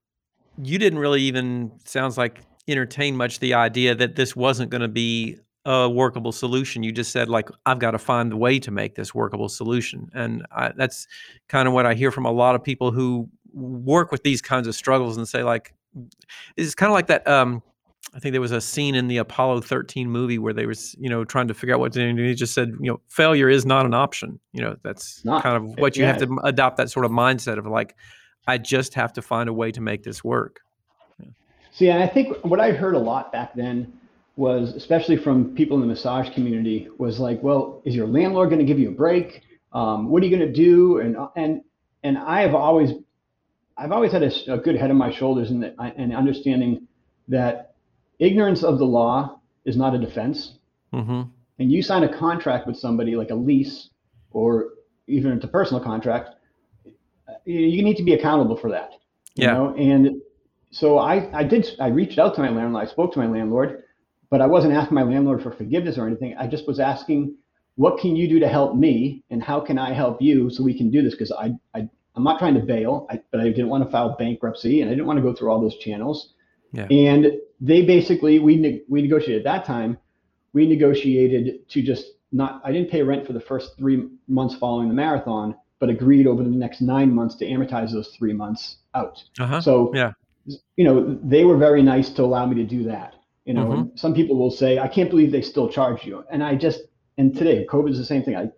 [0.63, 4.89] you didn't really even sounds like entertain much the idea that this wasn't going to
[4.89, 6.83] be a workable solution.
[6.83, 10.11] You just said like I've got to find the way to make this workable solution,
[10.15, 11.07] and I, that's
[11.49, 14.67] kind of what I hear from a lot of people who work with these kinds
[14.67, 15.75] of struggles and say like
[16.57, 17.63] it's kind of like that um,
[18.15, 21.09] I think there was a scene in the Apollo 13 movie where they was, you
[21.09, 22.09] know, trying to figure out what to do.
[22.09, 24.39] And he just said, you know, failure is not an option.
[24.53, 26.13] You know, that's not, kind of what you yeah.
[26.13, 27.97] have to adopt that sort of mindset of like,
[28.47, 30.61] I just have to find a way to make this work.
[31.21, 31.31] Yeah.
[31.71, 33.91] See, and I think what I heard a lot back then
[34.37, 38.59] was, especially from people in the massage community, was like, well, is your landlord going
[38.59, 39.43] to give you a break?
[39.73, 40.99] Um, what are you going to do?
[40.99, 41.63] And and
[42.03, 42.91] and I have always,
[43.77, 46.87] I've always had a, a good head on my shoulders and and understanding
[47.29, 47.75] that
[48.19, 50.59] ignorance of the law is not a defense.
[50.93, 51.23] Mm-hmm.
[51.59, 53.91] And you sign a contract with somebody like a lease
[54.31, 54.71] or
[55.07, 56.31] even it's a personal contract,
[57.45, 58.93] you need to be accountable for that.
[59.35, 59.53] You yeah.
[59.53, 59.75] Know?
[59.77, 60.21] And
[60.71, 63.83] so I, I did, I reached out to my landlord, I spoke to my landlord,
[64.31, 66.35] but I wasn't asking my landlord for forgiveness or anything.
[66.39, 67.37] I just was asking,
[67.77, 70.77] what can you do to help me and how can I help you so we
[70.77, 71.15] can do this?
[71.15, 74.17] Because I, I, I'm not trying to bail, I, but I didn't want to file
[74.19, 76.35] bankruptcy and I didn't want to go through all those channels.
[76.73, 76.87] Yeah.
[76.91, 79.99] And they basically we ne- we negotiated at that time.
[80.53, 82.61] We negotiated to just not.
[82.65, 86.43] I didn't pay rent for the first three months following the marathon, but agreed over
[86.43, 89.23] the next nine months to amortize those three months out.
[89.39, 89.61] Uh-huh.
[89.61, 90.13] So yeah,
[90.77, 93.15] you know they were very nice to allow me to do that.
[93.45, 93.97] You know, mm-hmm.
[93.97, 96.81] some people will say, "I can't believe they still charge you," and I just
[97.19, 98.37] and today COVID is the same thing.
[98.37, 98.49] I,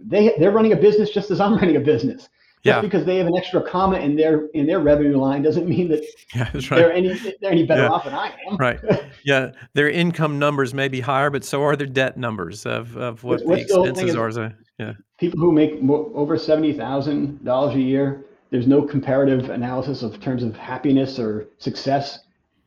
[0.00, 2.28] they they're running a business just as I'm running a business.
[2.64, 2.80] Just Yeah.
[2.80, 6.04] because they have an extra comma in their in their revenue line doesn't mean that
[6.34, 7.88] Yeah, that's they're any they're any better Yeah.
[7.90, 8.56] off than I am.
[8.56, 8.78] Right.
[9.24, 13.22] Yeah, their income numbers may be higher, but so are their debt numbers of, of
[13.22, 14.30] what What's- the the expenses is- are.
[14.32, 19.50] So, yeah, People who make mo- over seventy thousand dollars a year, there's no comparative
[19.50, 22.20] analysis of terms of happiness or success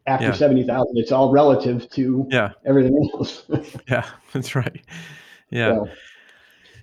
[0.07, 0.31] after Yeah.
[0.33, 0.97] seventy thousand.
[0.97, 3.43] It's all relative to yeah, everything else.
[3.89, 4.05] yeah.
[4.33, 4.81] That's right.
[5.49, 5.75] Yeah.
[5.75, 5.89] So,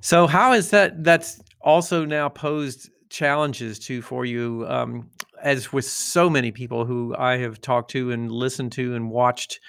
[0.00, 1.02] So how is that?
[1.04, 5.10] That's also now posed challenges to for you, um,
[5.42, 9.60] as with so many people who I have talked to and listened to and watched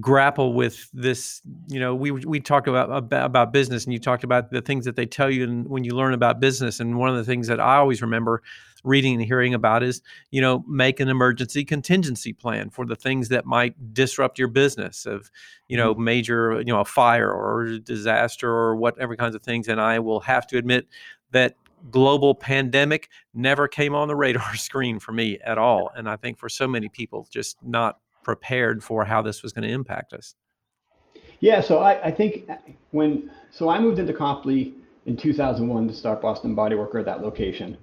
[0.00, 1.40] grapple with this.
[1.68, 4.84] You know, we we talked about about, about business, and you talked about the things
[4.86, 6.80] that they tell you and when you learn about business.
[6.80, 8.42] And one of the things that I always remember
[8.84, 13.28] reading and hearing about is, you know, make an emergency contingency plan for the things
[13.28, 15.30] that might disrupt your business of,
[15.66, 19.68] you know, major, you know, a fire or disaster or whatever kinds of things.
[19.68, 20.86] And I will have to admit
[21.32, 21.56] that
[21.90, 25.90] global pandemic never came on the radar screen for me at all.
[25.96, 29.66] And I think for so many people, just not prepared for how this was going
[29.66, 30.34] to impact us.
[31.40, 32.48] yeah, so I, I think
[32.90, 34.74] when so I moved into Copley
[35.06, 37.78] in 2001 to start Boston Body Worker at that location.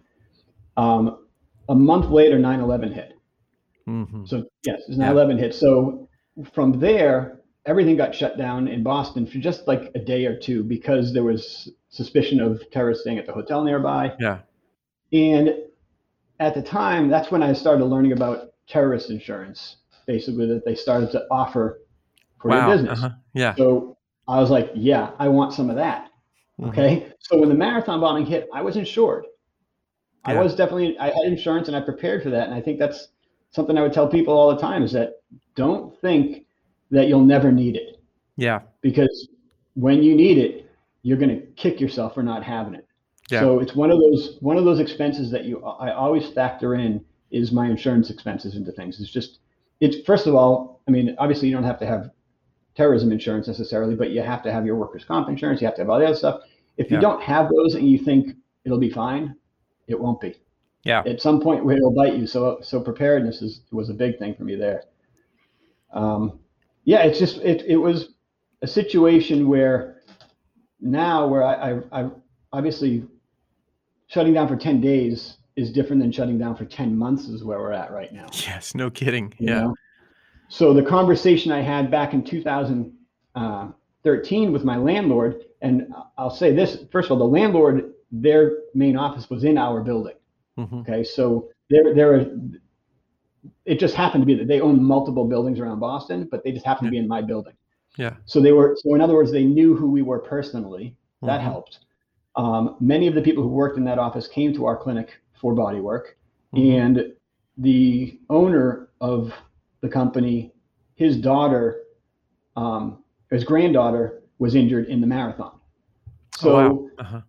[0.78, 1.26] Um,
[1.70, 3.14] a month later, 9/11 hit.
[3.86, 5.12] hmm So yes, Yeah.
[5.12, 5.56] 9/11 hit.
[5.56, 6.08] So
[6.54, 10.64] from there, everything got shut down in Boston for just like a day or two
[10.64, 14.14] because there was suspicion of terrorists staying at the hotel nearby.
[14.20, 14.40] Yeah.
[15.12, 15.50] And
[16.40, 21.12] at the time, that's when I started learning about terrorist insurance, basically that they started
[21.12, 21.80] to offer
[22.42, 22.68] for Wow.
[22.68, 23.00] your business.
[23.00, 23.16] Uh-huh.
[23.34, 23.56] Yeah.
[23.56, 23.98] So
[24.28, 26.10] I was like, yeah, I want some of that.
[26.60, 26.70] Mhm.
[26.70, 27.14] Okay.
[27.20, 29.26] So when the marathon bombing hit, I was insured.
[30.28, 30.40] Yeah.
[30.40, 32.46] I was definitely, I had insurance and I prepared for that.
[32.48, 33.10] And I think that's
[33.52, 35.22] something I would tell people all the time is that
[35.56, 36.45] don't think
[36.96, 38.00] that you'll never need it
[38.38, 38.62] Yeah.
[38.82, 39.30] because
[39.74, 40.70] when you need it,
[41.04, 42.88] you're going to kick yourself for not having it.
[43.30, 43.42] Yeah.
[43.42, 47.04] So it's one of those, one of those expenses that you, I always factor in
[47.32, 49.00] is my insurance expenses into things.
[49.02, 49.40] It's just,
[49.82, 52.12] it's first of all, I mean, obviously you don't have to have
[52.76, 55.60] terrorism insurance necessarily, but you have to have your workers' comp insurance.
[55.62, 56.42] You have to have all the other stuff.
[56.78, 57.02] If you Yeah.
[57.02, 59.36] don't have those and you think it'll be fine,
[59.88, 60.36] it won't be.
[60.84, 61.02] Yeah.
[61.06, 62.28] At some point, it'll bite you.
[62.28, 64.84] So, so preparedness is was a big thing for me there.
[65.92, 66.40] Um,
[66.86, 68.14] yeah, it's just it it was
[68.62, 70.02] a situation where
[70.80, 72.10] now where I, I I
[72.54, 73.04] obviously
[74.08, 77.60] shutting down for ten days is different than shutting down for ten months is where
[77.60, 78.28] we're at right now.
[78.46, 78.76] Yes.
[78.76, 79.34] No kidding.
[79.40, 79.62] you Yeah.
[79.62, 79.76] know?
[80.48, 86.78] So the conversation I had back in 2013 with my landlord, and I'll say this
[86.92, 90.14] first of all, the landlord, their main office was in our building.
[90.56, 92.26] hmm Okay, so there, there are.
[93.66, 96.66] It just happened to be that they own multiple buildings around Boston, but they just
[96.66, 97.54] happened to be in my building.
[97.98, 98.16] Yeah.
[98.26, 98.78] So they were.
[98.80, 100.96] So in other words, they knew who we were personally.
[101.22, 101.44] That Mhm.
[101.44, 101.80] helped.
[102.36, 105.54] Um, many of the people who worked in that office came to our clinic for
[105.54, 106.18] body work,
[106.54, 106.80] Mhm.
[106.80, 107.14] and
[107.58, 109.34] the owner of
[109.82, 110.52] the company,
[110.96, 111.84] his daughter,
[112.58, 115.55] um, his granddaughter was injured in the marathon.
[116.38, 116.90] So Oh, wow.
[117.00, 117.22] Uh-huh.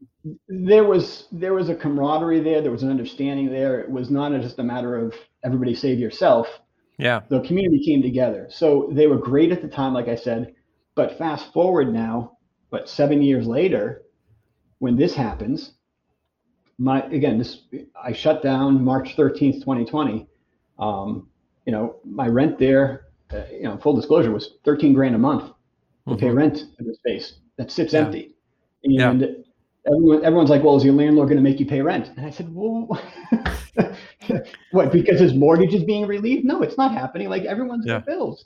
[0.49, 2.61] there was there was a camaraderie there.
[2.61, 3.81] There was an understanding there.
[3.81, 5.15] It was not just a matter of
[5.45, 6.49] everybody save yourself.
[6.99, 7.21] Yeah.
[7.29, 8.47] The community came together.
[8.51, 10.55] So they were great at the time, like I said.
[10.95, 12.39] But fast forward now,
[12.71, 14.03] but seven years later,
[14.79, 15.73] when this happens,
[16.79, 17.63] my again, this
[18.03, 20.27] I shut down March thirteenth, twenty twenty.
[20.79, 21.29] Um,
[21.67, 25.53] you know, my rent there, uh, you know, full disclosure was thirteen grand a month
[26.09, 26.37] to pay Mhm.
[26.37, 28.07] rent in the space that sits Yeah.
[28.07, 28.36] empty.
[28.91, 29.11] Yeah.
[29.11, 29.45] And
[29.87, 32.11] everyone, everyone's like, well, is your landlord going to make you pay rent?
[32.17, 32.89] And I said, well,
[34.73, 36.45] what, because his mortgage is being relieved?
[36.45, 37.29] No, it's not happening.
[37.29, 37.95] Like everyone's Yeah.
[37.95, 38.45] got bills.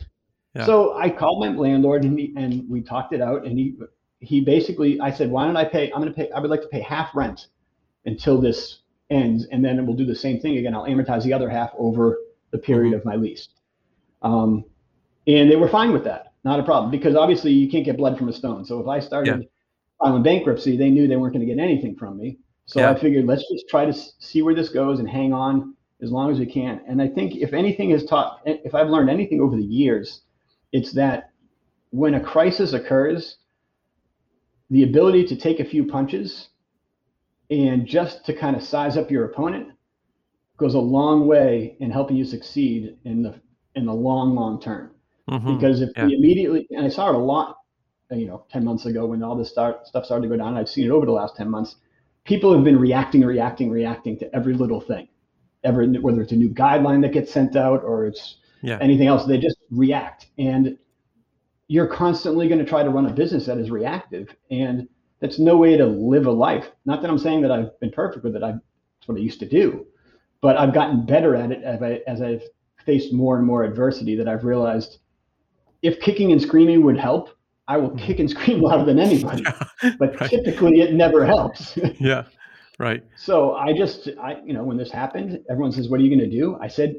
[0.54, 0.66] Yeah.
[0.66, 3.46] So I called my landlord and, he, and we talked it out.
[3.46, 3.76] And he,
[4.20, 6.62] he basically, I said, why don't I pay, I'm going to pay, I would like
[6.62, 7.46] to pay half rent
[8.04, 9.46] until this ends.
[9.52, 10.74] And then we'll do the same thing again.
[10.74, 12.18] I'll amortize the other half over
[12.50, 13.48] the period of my lease.
[14.22, 14.64] Um,
[15.26, 16.32] and they were fine with that.
[16.42, 18.64] Not a problem because obviously you can't get blood from a stone.
[18.64, 19.48] So if I started
[20.00, 22.38] filing bankruptcy, they knew they weren't going to get anything from me.
[22.66, 22.90] So Yeah.
[22.90, 26.30] I figured let's just try to see where this goes and hang on as long
[26.32, 26.80] as we can.
[26.88, 30.22] And I think if anything has taught, if I've learned anything over the years,
[30.72, 31.30] it's that
[31.90, 33.38] when a crisis occurs,
[34.70, 36.48] the ability to take a few punches
[37.50, 39.68] and just to kind of size up your opponent
[40.56, 43.34] goes a long way in helping you succeed in the
[43.74, 44.92] in the long long term
[45.28, 45.56] Mhm.
[45.56, 46.06] because if Yeah.
[46.06, 47.56] we immediately and i saw it a lot
[48.10, 50.68] you know 10 months ago when all this start, stuff started to go down i've
[50.68, 51.76] seen it over the last 10 months
[52.24, 55.08] people have been reacting reacting reacting to every little thing
[55.64, 58.78] ever whether it's a new guideline that gets sent out or it's Yeah.
[58.80, 60.76] anything else they just react and
[61.70, 64.34] you're constantly going to try to run a business that is reactive.
[64.50, 64.88] And
[65.20, 66.66] that's no way to live a life.
[66.84, 68.42] Not that I'm saying that I've been perfect with it.
[68.42, 69.86] I, that's what I used to do.
[70.40, 72.42] But I've gotten better at it as, I, as I've
[72.84, 74.98] faced more and more adversity that I've realized
[75.80, 77.28] if kicking and screaming would help,
[77.70, 79.44] I will kick and scream louder than anybody.
[79.98, 80.28] But right.
[80.28, 81.78] typically it never helps.
[82.00, 82.24] yeah.
[82.78, 83.02] Right.
[83.16, 86.30] So I just, I, you know, when this happened, everyone says, "What are you going
[86.30, 86.96] to do?" I said,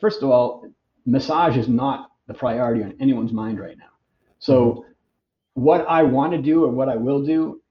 [0.00, 0.66] first of all,
[1.06, 3.92] massage is not the priority on anyone's mind right now.
[4.38, 5.62] So, mm-hmm.
[5.62, 7.62] what I want to do and what I will do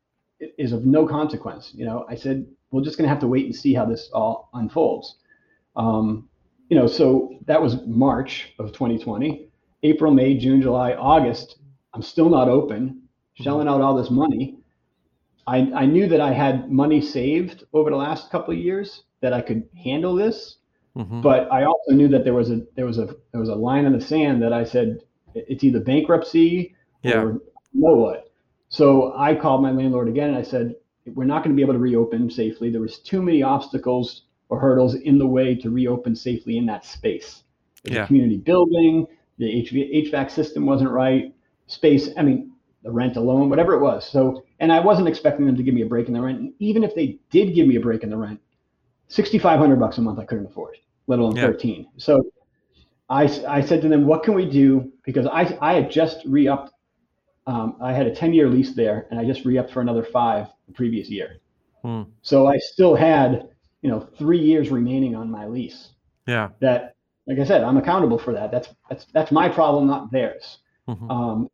[0.58, 1.72] is of no consequence.
[1.76, 4.10] You know, I said we're just going to have to wait and see how this
[4.14, 5.18] all unfolds.
[5.76, 6.30] Um,
[6.70, 9.50] you know, so that was March of 2020.
[9.84, 11.59] April, May, June, July, August.
[11.94, 13.44] I'm still not open, mm-hmm.
[13.44, 14.58] shelling out all this money.
[15.48, 19.34] I, I knew that I had money saved over the last couple of years that
[19.34, 20.58] I could handle this,
[20.96, 21.22] mm-hmm.
[21.22, 23.86] but I also knew that there was a there was a there was a line
[23.86, 25.00] in the sand that I said
[25.34, 27.22] it's either bankruptcy yeah.
[27.22, 27.42] or
[27.74, 28.32] know what.
[28.70, 30.76] So I called my landlord again and I said
[31.06, 32.70] we're not going to be able to reopen safely.
[32.70, 36.86] There was too many obstacles or hurdles in the way to reopen safely in that
[36.86, 37.44] space.
[37.84, 38.04] It's yeah.
[38.04, 39.08] a community building.
[39.38, 41.34] The HV, HVAC system wasn't right.
[41.70, 42.10] Space.
[42.18, 42.52] I mean,
[42.84, 44.10] the rent alone, whatever it was.
[44.10, 46.40] So, and I wasn't expecting them to give me a break in the rent.
[46.40, 48.40] And even if they did give me a break in the rent,
[49.10, 50.78] 6,500 bucks a month I couldn't afford,
[51.08, 51.48] let alone yeah.
[51.48, 51.88] 13.
[51.98, 52.24] So
[53.10, 54.92] I, I said to them, what can we do?
[55.04, 56.72] Because I, I had just re-upped.
[57.48, 60.48] Um, I had a 10 year lease there and I just re-upped for another five
[60.68, 61.38] the previous year.
[61.84, 62.04] Hmm.
[62.22, 63.50] So I still had,
[63.82, 65.90] you know, three years remaining on my lease.
[66.28, 66.50] Yeah.
[66.62, 66.96] That,
[67.28, 68.52] like I said, I'm accountable for that.
[68.52, 70.60] That's, that's, that's my problem, not theirs.
[70.88, 71.10] Mm-hmm.
[71.10, 71.50] Um,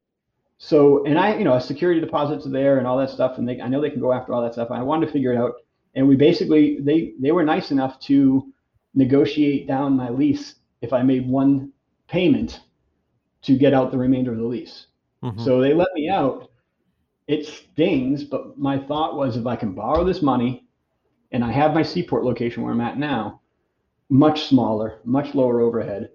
[0.57, 3.47] so, and I, you know, a security deposits are there and all that stuff, and
[3.47, 4.71] they, I know they can go after all that stuff.
[4.71, 5.55] I wanted to figure it out,
[5.95, 8.51] and we basically, they, they were nice enough to
[8.93, 11.71] negotiate down my lease if I made one
[12.07, 12.61] payment
[13.41, 14.87] to get out the remainder of the lease.
[15.23, 15.43] Mm-hmm.
[15.43, 16.49] So they let me out.
[17.27, 20.65] It stings, but my thought was if I can borrow this money,
[21.31, 23.41] and I have my seaport location where I'm at now,
[24.09, 26.11] much smaller, much lower overhead.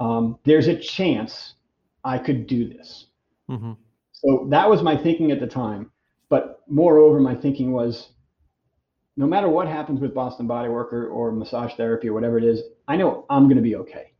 [0.00, 1.54] Um, there's a chance
[2.02, 3.07] I could do this.
[3.50, 3.72] Mm-hmm.
[4.12, 5.90] So that was my thinking at the time.
[6.28, 8.08] But moreover, my thinking was
[9.16, 12.62] no matter what happens with Boston Body Worker or massage therapy or whatever it is,
[12.86, 14.12] I know I'm going to be okay.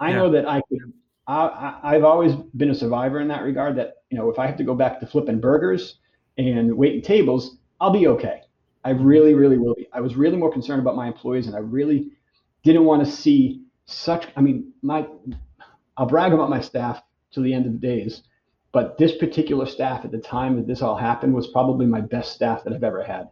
[0.00, 0.16] I yeah.
[0.16, 0.92] know that I could.
[1.26, 3.76] I, I've always been a survivor in that regard.
[3.76, 5.98] That you know, if I have to go back to flipping burgers
[6.38, 8.40] and waiting tables, I'll be okay.
[8.84, 9.86] I really, really will be.
[9.92, 12.10] I was really more concerned about my employees, and I really
[12.64, 14.26] didn't want to see such.
[14.36, 15.06] I mean, my
[15.96, 18.22] I'll brag about my staff to the end of the days.
[18.72, 22.32] But this particular staff at the time that this all happened was probably my best
[22.32, 23.28] staff that I've ever had.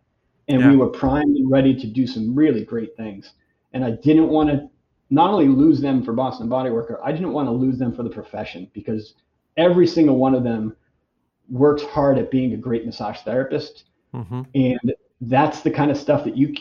[0.49, 0.71] And yeah.
[0.71, 3.33] we were primed and ready to do some really great things.
[3.73, 4.69] And I didn't want to
[5.11, 8.03] not only lose them for Boston Body Worker, I didn't want to lose them for
[8.03, 9.15] the profession because
[9.57, 10.77] every single one of them
[11.49, 13.85] works hard at being a great massage therapist.
[14.15, 14.43] Mm-hmm.
[14.55, 16.55] And that's the kind of stuff that you,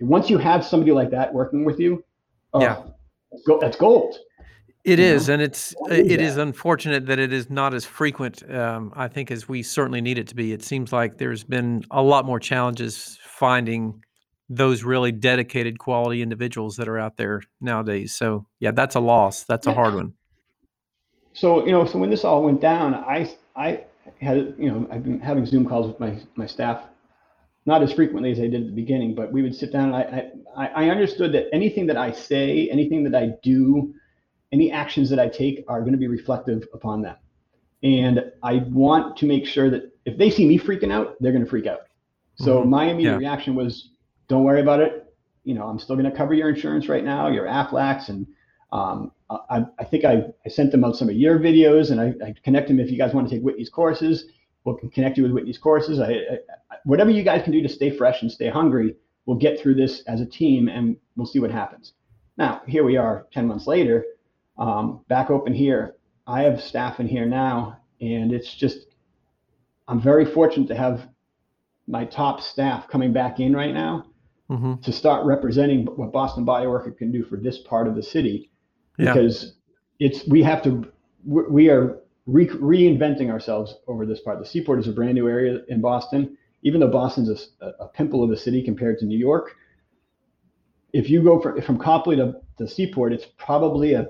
[0.00, 2.04] once you have somebody like that working with you,
[2.54, 2.82] oh, yeah.
[3.60, 4.16] that's gold.
[4.84, 5.34] It is, know?
[5.34, 8.48] and it's it is unfortunate that it is not as frequent.
[8.52, 10.52] Um, I think as we certainly need it to be.
[10.52, 14.02] It seems like there's been a lot more challenges finding
[14.48, 18.16] those really dedicated quality individuals that are out there nowadays.
[18.16, 19.44] So yeah, that's a loss.
[19.44, 20.14] That's a hard one.
[21.32, 23.84] So you know, so when this all went down, I I
[24.20, 26.82] had you know I've been having Zoom calls with my my staff,
[27.66, 29.94] not as frequently as I did at the beginning, but we would sit down.
[29.94, 33.94] I I I understood that anything that I say, anything that I do
[34.52, 37.16] any actions that I take are going to be reflective upon them.
[37.82, 41.44] And I want to make sure that if they see me freaking out, they're going
[41.44, 41.80] to freak out.
[42.36, 42.70] So mm-hmm.
[42.70, 43.18] my immediate yeah.
[43.18, 43.90] reaction was,
[44.28, 45.06] don't worry about it.
[45.44, 48.08] You know, I'm still going to cover your insurance right now, your Aflacs.
[48.08, 48.26] And
[48.70, 52.14] um, I, I, think I, I, sent them out some of your videos and I,
[52.24, 54.26] I, connect them if you guys want to take Whitney's courses.
[54.64, 55.98] We'll connect you with Whitney's courses.
[55.98, 56.20] I,
[56.84, 58.94] whatever you guys can do to stay fresh and stay hungry,
[59.26, 61.94] we'll get through this as a team and we'll see what happens.
[62.36, 64.04] Now, here we are 10 months later
[64.62, 65.96] um, back open here.
[66.24, 68.86] I have staff in here now, and it's just,
[69.88, 71.08] I'm very fortunate to have
[71.88, 74.06] my top staff coming back in right now
[74.48, 74.80] mm-hmm.
[74.82, 78.52] to start representing what Boston Body Worker can do for this part of the city.
[78.98, 79.12] Yeah.
[79.12, 79.54] Because
[79.98, 80.86] it's, we have to,
[81.24, 84.38] we are re- reinventing ourselves over this part.
[84.38, 86.38] The Seaport is a brand new area in Boston.
[86.62, 89.56] Even though Boston's a, a pimple of a city compared to New York,
[90.92, 94.06] if you go from, from Copley to the Seaport, it's probably a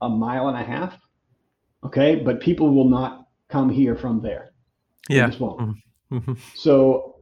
[0.00, 0.98] a mile and a half.
[1.84, 4.50] Okay, but people will not come here from there.
[5.08, 5.28] Yeah.
[5.28, 6.16] Mm-hmm.
[6.16, 6.32] mm-hmm.
[6.54, 7.16] So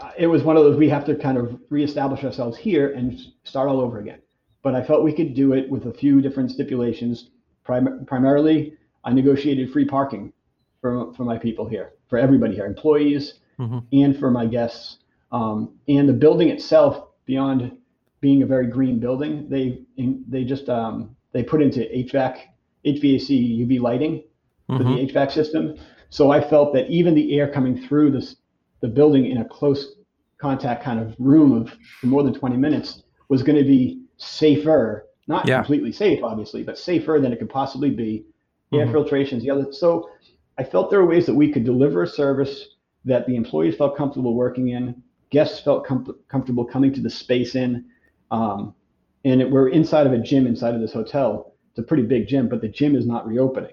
[0.00, 3.18] uh, it was one of those we have to kind of reestablish ourselves here and
[3.44, 4.20] start all over again.
[4.62, 7.30] But I felt we could do it with a few different stipulations.
[7.64, 8.74] Prim- primarily,
[9.04, 10.32] I negotiated free parking
[10.80, 13.84] for, for my people here, for everybody here, employees Mhm.
[13.92, 14.98] and for my guests.
[15.30, 17.76] Um, and the building itself, beyond
[18.20, 19.82] being a very green building, they
[20.28, 22.38] they just um, they put into HVAC,
[22.86, 23.28] HVAC
[23.66, 24.22] UV lighting
[24.68, 24.96] for Mhm.
[24.96, 25.74] the HVAC system.
[26.08, 28.36] So I felt that even the air coming through this
[28.80, 29.96] the building in a close
[30.38, 31.70] contact kind of room of
[32.00, 35.56] for more than 20 minutes was going to be safer, not Yeah.
[35.56, 38.24] completely safe, obviously, but safer than it could possibly be.
[38.72, 38.92] Air Mhm.
[38.92, 39.72] filtrations, the other.
[39.72, 40.08] So
[40.58, 42.76] I felt there were ways that we could deliver a service
[43.06, 44.94] that the employees felt comfortable working in,
[45.30, 47.86] guests felt com- comfortable coming to the space in,
[48.30, 48.74] um,
[49.24, 51.54] and it, we're inside of a gym inside of this hotel.
[51.70, 53.72] It's a pretty big gym, but the gym is not reopening.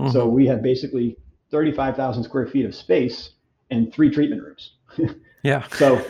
[0.00, 0.12] Mhm.
[0.12, 1.16] So we have basically
[1.50, 3.30] 35,000 square feet of space
[3.70, 4.72] and three treatment rooms.
[5.42, 5.66] yeah.
[5.68, 6.04] So,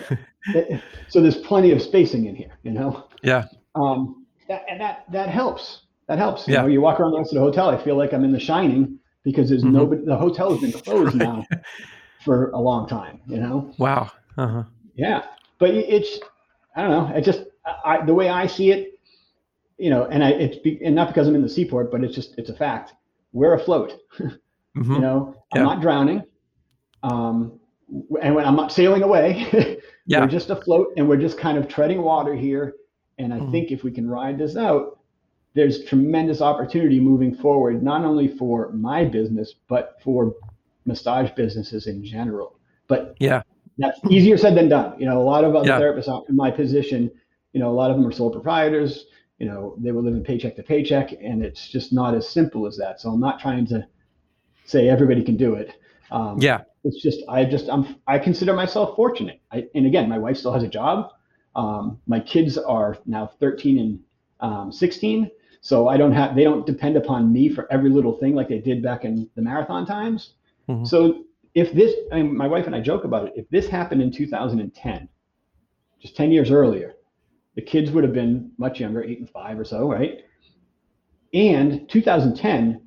[1.08, 3.08] so there's plenty of spacing in here, you know.
[3.22, 3.44] Yeah.
[3.74, 5.82] Um, that, and that that helps.
[6.08, 6.46] That helps.
[6.48, 6.62] You Yeah.
[6.62, 7.68] know, you walk around the rest of the hotel.
[7.68, 9.72] I feel like I'm in The Shining because there's Mhm.
[9.72, 10.04] nobody.
[10.04, 11.46] The hotel has been closed now
[12.24, 13.20] for a long time.
[13.26, 13.72] You know.
[13.78, 14.10] Wow.
[14.36, 14.64] Uh-huh.
[14.94, 15.22] Yeah,
[15.58, 16.18] but it's
[16.76, 17.16] I don't know.
[17.16, 17.44] It just
[17.84, 18.98] I, the way I see it,
[19.78, 22.14] you know, and I it's be, and not because I'm in the seaport, but it's
[22.14, 22.94] just it's a fact.
[23.32, 23.94] We're afloat.
[24.18, 24.38] Mhm.
[24.76, 25.60] You know, Yeah.
[25.62, 26.22] I'm not drowning.
[27.02, 27.58] Um,
[28.22, 30.20] and when I'm not sailing away, Yeah.
[30.20, 32.74] we're just afloat and we're just kind of treading water here.
[33.18, 33.50] And I Mhm.
[33.50, 35.00] think if we can ride this out,
[35.54, 40.36] there's tremendous opportunity moving forward, not only for my business, but for
[40.86, 42.56] massage businesses in general.
[42.86, 43.42] But Yeah.
[43.78, 44.94] that's easier said than done.
[45.00, 45.80] You know, a lot of other Yeah.
[45.80, 47.10] therapists in my position,
[47.52, 49.06] you know, a lot of them are sole proprietors.
[49.38, 52.76] You know, they were living paycheck to paycheck, and it's just not as simple as
[52.76, 53.00] that.
[53.00, 53.86] So I'm not trying to
[54.64, 55.72] say everybody can do it.
[56.10, 56.60] Um, Yeah.
[56.84, 59.40] it's just I just I'm I consider myself fortunate.
[59.50, 61.10] I, and again, my wife still has a job.
[61.56, 64.00] Um, my kids are now 13 and
[64.40, 65.30] um, 16,
[65.60, 68.58] so I don't have they don't depend upon me for every little thing like they
[68.60, 70.34] did back in the marathon times.
[70.68, 70.86] Mhm.
[70.86, 71.24] So
[71.54, 73.32] if this, I mean, my wife and I joke about it.
[73.36, 75.08] If this happened in 2010,
[75.98, 76.94] just 10 years earlier,
[77.60, 80.20] the kids would have been much younger, eight and five or so, right?
[81.34, 82.80] And 2010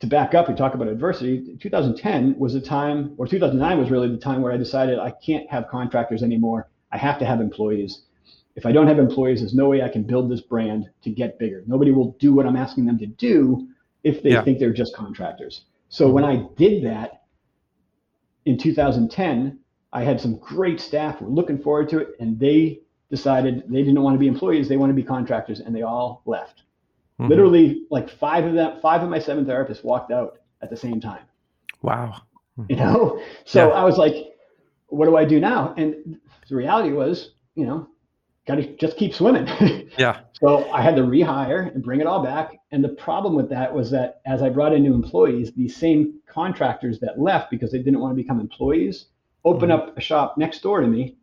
[0.00, 1.56] to back up, we talk about adversity.
[1.58, 5.48] 2010 was the time, or 2009 was really the time where I decided I can't
[5.48, 6.68] have contractors anymore.
[6.92, 8.02] I have to have employees.
[8.56, 11.38] If I don't have employees, there's no way I can build this brand to get
[11.38, 11.62] bigger.
[11.66, 13.68] Nobody will do what I'm asking them to do
[14.04, 14.44] if they Yeah.
[14.44, 15.64] think they're just contractors.
[15.88, 16.14] So mm-hmm.
[16.14, 17.22] when I did that
[18.44, 19.58] in 2010,
[19.94, 22.80] I had some great staff who were looking forward to it, and they
[23.10, 26.22] decided they didn't want to be employees; they want to be contractors, and they all
[26.26, 26.62] left
[27.18, 27.30] Mhm.
[27.30, 31.00] literally like five of them five of my seven therapists walked out at the same
[31.00, 31.22] time
[31.80, 32.16] Wow.
[32.68, 33.74] you know so Yeah.
[33.74, 34.14] i was like
[34.88, 37.88] what do i do now and the reality was you know
[38.46, 39.46] gotta just keep swimming
[39.98, 40.20] Yeah.
[40.34, 43.74] so i had to rehire and bring it all back and the problem with that
[43.74, 47.78] was that as i brought in new employees these same contractors that left because they
[47.78, 49.06] didn't want to become employees
[49.46, 49.88] opened Mm-hmm.
[49.88, 51.16] up a shop next door to me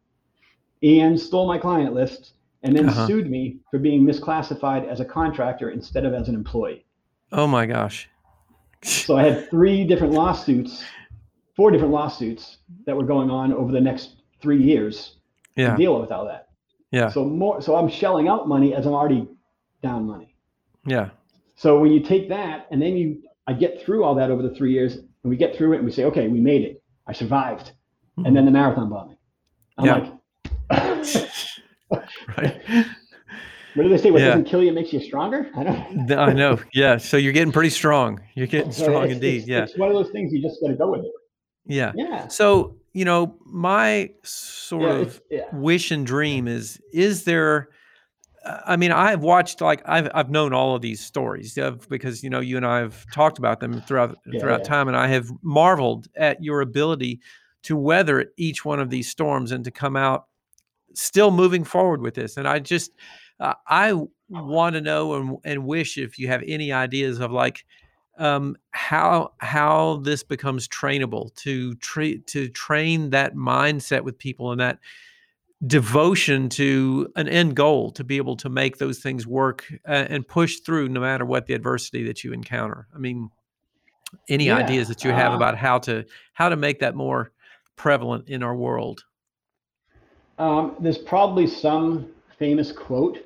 [0.84, 3.08] and stole my client list and then Uh-huh.
[3.08, 6.86] sued me for being misclassified as a contractor instead of as an employee
[7.32, 8.08] Oh my gosh.
[8.84, 10.84] So I had three different lawsuits,
[11.56, 15.16] four different lawsuits that were going on over the next three years
[15.56, 15.72] Yeah.
[15.72, 16.50] to deal with all that.
[16.92, 17.10] Yeah.
[17.10, 19.28] So more, so I'm shelling out money as I'm already
[19.82, 20.36] down money.
[20.86, 21.10] Yeah.
[21.56, 24.54] So when you take that and then you, I get through all that over the
[24.54, 26.84] three years, and we get through it and we say, okay, we made it.
[27.08, 27.72] I survived.
[28.18, 29.18] And then the marathon bombing.
[29.80, 29.94] I'm Yeah.
[29.96, 30.14] like,
[32.38, 32.62] Right.
[33.76, 34.12] what do they say?
[34.12, 34.30] What Yeah.
[34.30, 35.50] doesn't kill you makes you stronger.
[35.56, 36.08] I don't.
[36.08, 36.60] Th- I know.
[36.74, 36.98] Yeah.
[36.98, 38.20] So you're getting pretty strong.
[38.36, 39.44] You're getting So strong it's- indeed.
[39.44, 39.64] it's- Yeah.
[39.64, 41.12] It's one of those things you just got to go with it.
[41.66, 41.92] Yeah.
[41.96, 42.28] Yeah.
[42.28, 44.98] So, you know, my sort Yeah.
[44.98, 45.42] of yeah.
[45.54, 47.70] wish and dream is is there
[48.46, 52.24] uh, I mean, I've watched like I've I've known all of these stories of because
[52.24, 54.68] you know you and I have talked about them throughout Yeah, throughout yeah.
[54.70, 57.22] time, and I have marveled at your ability
[57.64, 60.26] to weather each one of these storms and to come out
[60.94, 62.38] still moving forward with this.
[62.38, 62.92] And I just
[63.40, 63.94] uh, I
[64.30, 67.66] want to know and and wish if you have any ideas of like
[68.18, 74.62] um, how how this becomes trainable to treat to train that mindset with people and
[74.62, 74.80] that
[75.66, 80.28] devotion to an end goal to be able to make those things work uh, and
[80.28, 83.30] push through no matter what the adversity that you encounter i mean
[84.28, 87.32] any Yeah, ideas that you have uh, about how to how to make that more
[87.76, 89.04] prevalent in our world
[90.38, 92.08] Um, there's probably some
[92.40, 93.20] famous quote,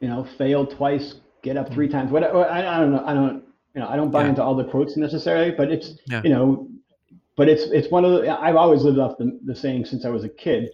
[0.00, 2.10] you know, fail twice, get up three times.
[2.10, 2.44] Whatever.
[2.46, 3.04] I, I don't know.
[3.04, 3.44] I don't.
[3.74, 4.30] You know, I don't buy Yeah.
[4.30, 6.22] into all the quotes necessarily, but it's Yeah.
[6.24, 6.68] you know,
[7.36, 8.40] but it's it's one of the.
[8.40, 10.70] I've always lived off the, the saying since I was a kid.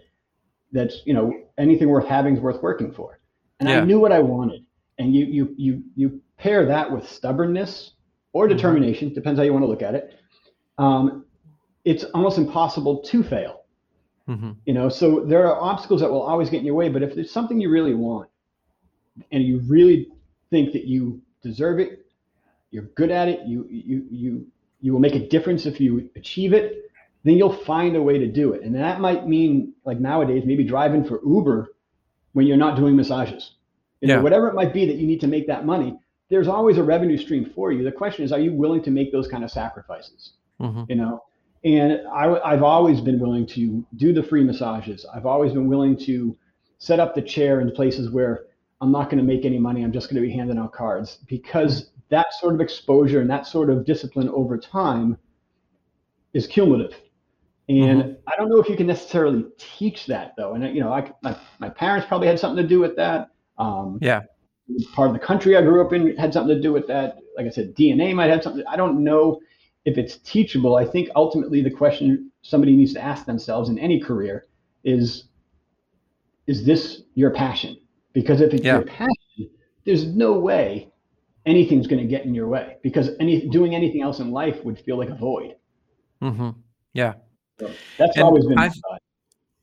[0.72, 3.18] That's you know anything worth having is worth working for,
[3.60, 3.80] and Yeah.
[3.80, 4.64] I knew what I wanted.
[4.98, 7.92] And you you you you pair that with stubbornness,
[8.32, 10.14] or determination, depends how you want to look at it,
[10.78, 11.24] um,
[11.84, 13.63] it's almost impossible to fail.
[14.28, 14.52] Mm-hmm.
[14.64, 16.88] You know, so there are obstacles that will always get in your way.
[16.88, 18.28] But if there's something you really want,
[19.30, 20.08] and you really
[20.50, 22.06] think that you deserve it,
[22.70, 24.46] you're good at it, you you you
[24.80, 26.90] you will make a difference if you achieve it,
[27.22, 28.62] then you'll find a way to do it.
[28.62, 31.68] And that might mean like nowadays, maybe driving for Uber
[32.32, 33.52] when you're not doing massages.
[34.00, 34.20] You know, Yeah.
[34.22, 35.98] whatever it might be that you need to make that money,
[36.28, 37.84] there's always a revenue stream for you.
[37.84, 40.32] The question is, are you willing to make those kind of sacrifices?
[40.60, 40.84] Mm-hmm.
[40.88, 41.20] you know
[41.64, 45.06] and I, have always been willing to do the free massages.
[45.14, 46.36] I've always been willing to
[46.78, 48.46] set up the chair in places where
[48.80, 49.82] i'm not going to make any money.
[49.82, 51.18] I'm just going to be handing out cards.
[51.26, 55.16] Because that sort of exposure and that sort of discipline over time
[56.34, 56.94] is cumulative.
[57.66, 60.52] And i don't know if you can necessarily teach that though.
[60.52, 63.30] And you know I, my, my parents probably had something to do with that.
[63.56, 64.20] Um, Yeah.
[64.92, 67.16] part of the country i grew up in had something to do with that.
[67.38, 68.64] Like i said dna might have something.
[68.66, 69.40] I don't know
[69.84, 74.00] if it's teachable, I think ultimately the question somebody needs to ask themselves in any
[74.00, 74.46] career
[74.82, 75.24] is,
[76.46, 77.76] is this your passion?
[78.12, 78.76] Because if it's Yeah.
[78.76, 79.50] your passion,
[79.84, 80.90] there's no way
[81.46, 84.78] anything's going to get in your way because any doing anything else in life would
[84.78, 85.56] feel like a void.
[86.22, 86.50] Mm-hmm.
[86.94, 87.14] Yeah.
[87.60, 88.80] So that's And always been I've-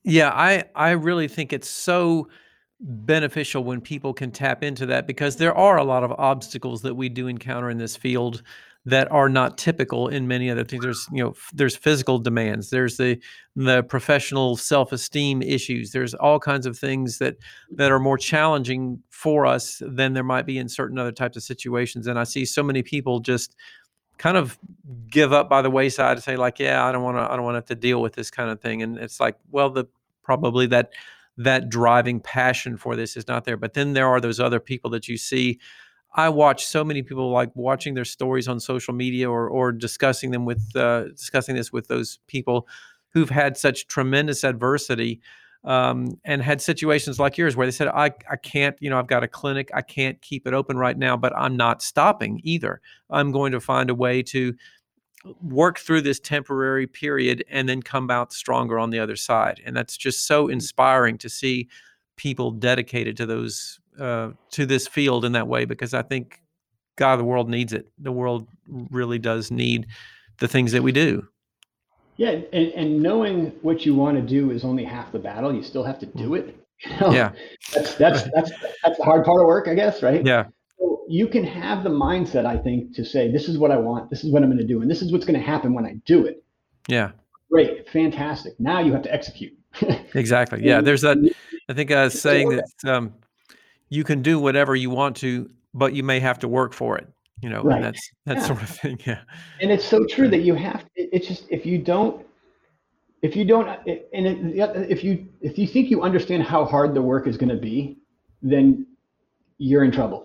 [0.03, 2.27] Yeah, I I really think it's so
[2.79, 6.95] beneficial when people can tap into that because there are a lot of obstacles that
[6.95, 8.41] we do encounter in this field
[8.85, 10.83] that are not typical in many other things.
[10.83, 12.69] There's you know there's physical demands.
[12.69, 13.19] There's the
[13.55, 15.91] the professional self esteem issues.
[15.91, 17.37] There's all kinds of things that
[17.71, 21.43] that are more challenging for us than there might be in certain other types of
[21.43, 22.07] situations.
[22.07, 23.55] And I see so many people just
[24.17, 24.57] kind of
[25.09, 27.43] give up by the wayside and say like yeah i don't want to i don't
[27.43, 29.83] want to have to deal with this kind of thing and it's like well the
[30.21, 30.91] probably that
[31.37, 34.91] that driving passion for this is not there but then there are those other people
[34.91, 35.59] that you see
[36.13, 40.31] i watch so many people like watching their stories on social media or or discussing
[40.31, 42.67] them with uh, discussing this with those people
[43.13, 45.19] who've had such tremendous adversity
[45.63, 49.07] um, and had situations like yours where they said I, I can't you know i've
[49.07, 52.81] got a clinic i can't keep it open right now but i'm not stopping either.
[53.09, 54.55] I'm going to find a way to
[55.41, 59.61] work through this temporary period and then come out stronger on the other side.
[59.65, 61.69] And that's just so inspiring to see
[62.15, 66.41] people dedicated to those uh, to this field in that way because i think
[66.97, 68.47] god the world needs it the world
[68.89, 69.87] really does need
[70.39, 71.27] the things that we do
[72.17, 75.53] Yeah, and, and knowing what you want to do is only half the battle.
[75.55, 76.55] You still have to do it.
[76.83, 77.11] You know?
[77.13, 77.31] Yeah.
[77.75, 78.51] that's that's that's
[78.83, 80.25] that's the hard part of work, I guess, right?
[80.25, 80.45] yeah
[80.79, 84.09] So you can have the mindset, I think, to say, this is what I want,
[84.09, 85.85] this is what I'm going to do, and this is what's going to happen when
[85.85, 86.43] I do it.
[86.87, 87.11] yeah
[87.51, 88.53] Great, fantastic.
[88.59, 89.53] Now you have to execute.
[90.15, 91.17] exactly yeah there's that
[91.69, 93.13] i think i was saying that um,
[93.91, 97.07] you can do whatever you want to but you may have to work for it
[97.43, 97.75] you know Right.
[97.75, 98.43] and that's that Yeah.
[98.49, 99.21] sort of thing yeah
[99.61, 100.81] And it's so true that you have.
[100.95, 102.25] it- It's just if you don't,
[103.21, 103.67] if you don't,
[104.17, 107.53] and it- if you if you think you understand how hard the work is going
[107.57, 107.97] to be,
[108.53, 108.87] then
[109.59, 110.21] you're in trouble.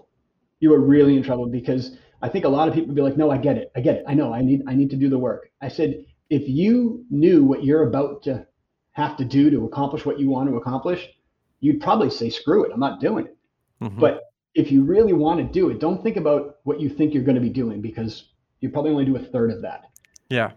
[0.61, 1.85] You are really in trouble because
[2.23, 3.71] I think a lot of people would be like, "No, I get it.
[3.77, 4.05] I get it.
[4.11, 4.29] I know.
[4.33, 4.61] I need.
[4.67, 5.91] I need to do the work." I said,
[6.31, 8.47] if you knew what you're about to
[8.93, 11.01] have to do to accomplish what you want to accomplish,
[11.61, 12.71] you'd probably say, "Screw it.
[12.73, 13.36] I'm not doing it."
[13.81, 13.99] Mhm.
[13.99, 14.23] But
[14.55, 17.37] if you really want to do it, don't think about what you think you're going
[17.37, 19.85] to be doing because you probably only do a third of that
[20.31, 20.51] yeah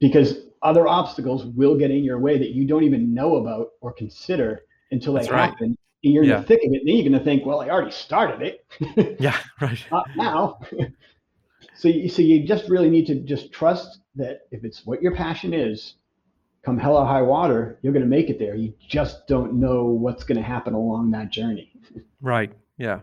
[0.00, 3.92] because other obstacles will get in your way that you don't even know about or
[3.92, 5.50] consider until they That's right.
[5.50, 5.76] happen.
[6.02, 6.82] And you're in the thick of it.
[6.84, 9.16] Then you're going to think, well, I already started it.
[9.20, 10.60] yeah right Not now.
[11.74, 15.14] so, you, so you just really need to just trust that if it's what your
[15.14, 15.94] passion is,
[16.64, 18.54] come hell or high water, you're going to make it there.
[18.54, 21.70] You just don't know what's going to happen along that journey.
[22.20, 23.00] right yeah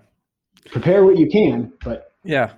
[0.72, 2.52] Prepare what you can, but Yeah.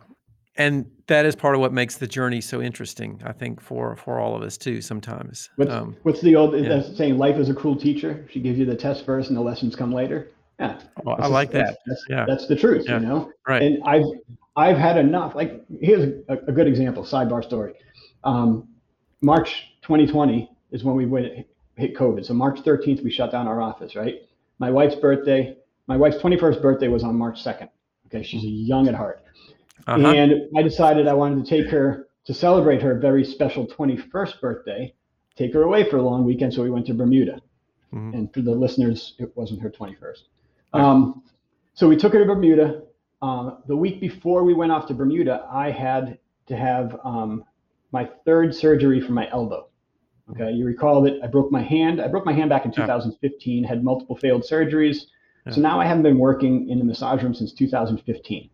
[0.57, 4.19] And that is part of what makes the journey so interesting, I think, for for
[4.19, 5.49] all of us too, sometimes.
[5.55, 6.81] What's, Um, what's the old yeah.
[6.81, 7.17] saying?
[7.17, 8.25] Life is a cruel teacher.
[8.29, 10.27] She gives you the test first, and the lessons come later.
[10.59, 11.77] Yeah, well, I like just- that.
[11.87, 12.25] That's, Yeah.
[12.27, 12.99] that's the truth, Yeah.
[12.99, 13.31] you know.
[13.47, 13.61] Right.
[13.63, 14.05] And I've
[14.55, 15.33] I've had enough.
[15.33, 17.03] Like here's a, a good example.
[17.03, 17.73] Sidebar story.
[18.23, 18.67] Um,
[19.21, 21.45] March 2020 is when we went
[21.77, 22.25] hit COVID.
[22.25, 23.95] So March 13th we shut down our office.
[23.95, 24.23] Right.
[24.59, 25.55] My wife's birthday.
[25.87, 27.69] My wife's 21st birthday was on March 2nd.
[28.07, 29.23] Okay, she's a young at heart.
[29.87, 30.07] Uh-huh.
[30.07, 34.93] And I decided I wanted to take her to celebrate her very special 21st birthday,
[35.35, 36.53] take her away for a long weekend.
[36.53, 37.41] So we went to Bermuda.
[37.93, 38.13] Mhm.
[38.13, 40.23] And for the listeners, it wasn't her 21st.
[40.73, 41.23] Um,
[41.73, 42.83] so we took her to Bermuda.
[43.21, 46.17] Um, the week before we went off to Bermuda, I had
[46.47, 47.43] to have um,
[47.91, 49.67] my third surgery for my elbow.
[50.31, 52.01] Okay, you recall that I broke my hand.
[52.01, 52.85] I broke my hand back in Yeah.
[52.85, 55.05] 2015, had multiple failed surgeries.
[55.49, 58.49] So now I haven't been working in the massage room since 2015.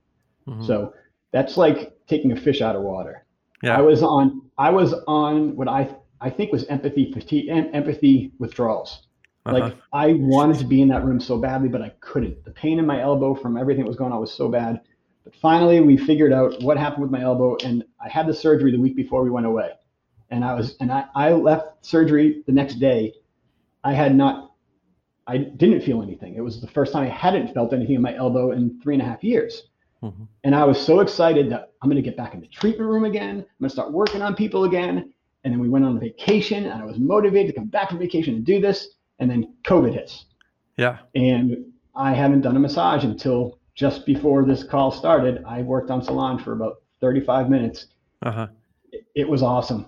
[0.48, 0.66] Mhm.
[0.66, 0.92] So
[1.32, 3.26] that's like taking a fish out of water.
[3.62, 3.78] Yeah.
[3.78, 8.32] I was on I was on what I I think was empathy fatigue and empathy
[8.40, 9.08] withdrawals.
[9.46, 9.60] Uh-huh.
[9.60, 12.44] Like I wanted to be in that room so badly, but I couldn't.
[12.44, 14.82] The pain in my elbow from everything that was going on was so bad.
[15.24, 18.72] But finally, we figured out what happened with my elbow, and I had the surgery
[18.72, 19.72] the week before we went away.
[20.32, 23.14] And I was, and I, I left surgery the next day.
[23.84, 24.52] I had not,
[25.28, 26.36] I didn't feel anything.
[26.36, 29.02] It was the first time I hadn't felt anything in my elbow in three and
[29.02, 29.64] a half years.
[30.04, 30.28] Mhm.
[30.44, 33.06] And I was so excited that I'm going to get back in the treatment room
[33.06, 33.38] again.
[33.40, 35.12] I'm going to start working on people again.
[35.44, 38.00] And then we went on a vacation, and I was motivated to come back from
[38.00, 38.90] vacation and do this.
[39.20, 40.26] And then COVID hits
[40.78, 41.00] Yeah.
[41.16, 41.66] and
[41.96, 45.44] I haven't done a massage until just before this call started.
[45.46, 47.88] I worked on salon for about 35 minutes.
[48.22, 48.48] Uh huh.
[48.92, 49.86] It, it was awesome.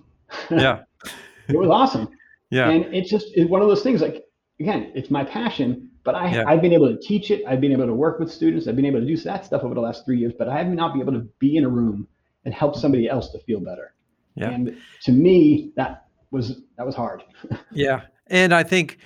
[0.49, 0.83] Yeah.
[1.47, 2.09] it was awesome.
[2.49, 2.69] Yeah.
[2.69, 4.23] And it's just it's one of those things like
[4.59, 6.43] again, it's my passion, but I Yeah.
[6.47, 7.43] I've been able to teach it.
[7.47, 8.67] I've been able to work with students.
[8.67, 10.67] I've been able to do that stuff over the last three years, but I have
[10.67, 12.07] not been able to be in a room
[12.45, 13.93] and help somebody else to feel better.
[14.35, 14.49] Yeah.
[14.49, 17.23] And to me, that was that was hard.
[17.71, 18.97] Yeah, and I think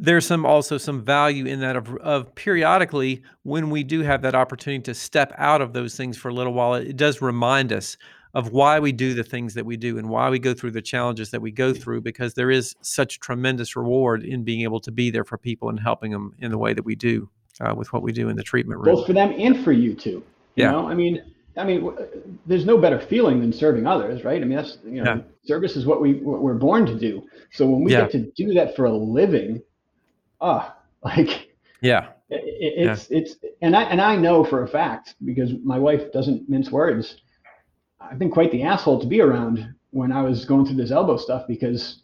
[0.00, 4.34] there's some also some value in that of, of periodically when we do have that
[4.34, 7.96] opportunity to step out of those things for a little while, it does remind us
[8.32, 10.80] of why we do the things that we do and why we go through the
[10.80, 14.90] challenges that we go through because there is such tremendous reward in being able to
[14.92, 17.28] be there for people and helping them in the way that we do
[17.60, 18.94] uh, with what we do in the treatment room.
[18.94, 20.22] both for them and for you too.
[20.56, 20.70] You Yeah.
[20.70, 21.20] know, I mean,
[21.56, 22.06] I mean, w-
[22.46, 24.40] there's no better feeling than serving others, right?
[24.40, 25.20] I mean, that's you know, Yeah.
[25.44, 27.22] service is what we what we're born to do.
[27.52, 28.02] So when we Yeah.
[28.02, 29.60] get to do that for a living,
[30.40, 31.50] ah, like
[31.82, 35.78] Yeah, it, it- it's it's and I and I know for a fact because my
[35.78, 37.16] wife doesn't mince words.
[38.00, 41.16] I've been quite the asshole to be around when I was going through this elbow
[41.16, 42.02] stuff because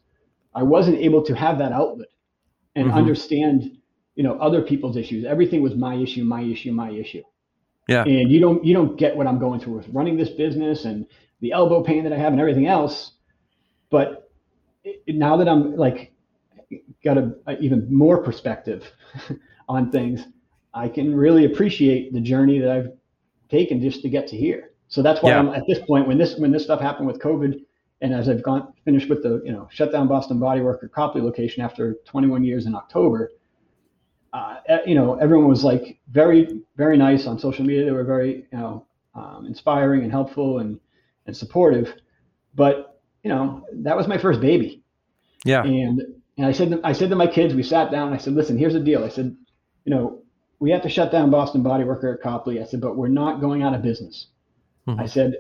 [0.54, 2.08] I wasn't able to have that outlet
[2.74, 2.94] and Mhm.
[2.94, 3.78] understand,
[4.14, 5.24] you know, other people's issues.
[5.24, 7.22] Everything was my issue, my issue, my issue.
[7.88, 8.04] Yeah.
[8.04, 11.06] And you don't you don't get what I'm going through with running this business and
[11.40, 13.12] the elbow pain that I have and everything else.
[13.90, 14.30] But
[14.84, 16.12] it, now that I'm like
[17.04, 18.90] got a, a even more perspective
[19.68, 20.24] on things,
[20.74, 22.92] I can really appreciate the journey that I've
[23.48, 24.72] taken just to get to here.
[24.88, 25.38] So that's why Yeah.
[25.40, 27.60] I'm at this point when this when this stuff happened with COVID,
[28.02, 31.20] and as I've gone finished with the you know shut down Boston Body Worker Copley
[31.20, 33.32] location after 21 years in October,
[34.32, 34.56] uh,
[34.86, 37.84] you know everyone was like very very nice on social media.
[37.84, 40.78] They were very you know um, inspiring and helpful and
[41.26, 41.94] and supportive.
[42.54, 44.82] But you know that was my first baby,
[45.44, 46.02] yeah, and
[46.36, 48.12] and I said I said to my kids, we sat down.
[48.12, 49.04] I said, listen, here's the deal.
[49.04, 49.36] I said,
[49.84, 50.22] you know,
[50.58, 52.60] we have to shut down Boston Body Worker at Copley.
[52.60, 54.28] I said, but we're not going out of business.
[54.86, 55.00] Mhm.
[55.00, 55.34] I said,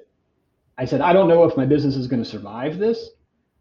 [0.78, 3.10] I said, I don't know if my business is going to survive this.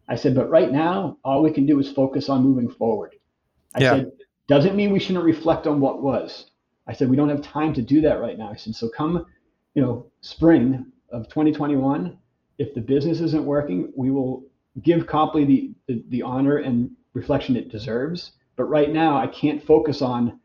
[0.08, 3.14] I said, but right now, all we can do is focus on moving forward.
[3.74, 3.90] I Yeah.
[3.90, 4.12] said,
[4.48, 6.50] doesn't mean we shouldn't reflect on what was.
[6.86, 8.50] I said, we don't have time to do that right now.
[8.50, 9.26] I said, so come,
[9.74, 12.16] you know, spring of 2021,
[12.58, 14.44] if the business isn't working, we will
[14.82, 18.32] give Copley the, the, the honor and reflection it deserves.
[18.56, 20.38] But right now, I can't focus on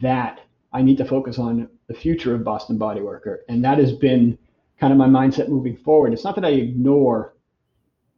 [0.00, 0.40] that.
[0.72, 3.44] I need to focus on the future of Boston Body Worker.
[3.48, 4.38] And that has been
[4.78, 6.12] kind of my mindset moving forward.
[6.12, 7.34] It's not that I ignore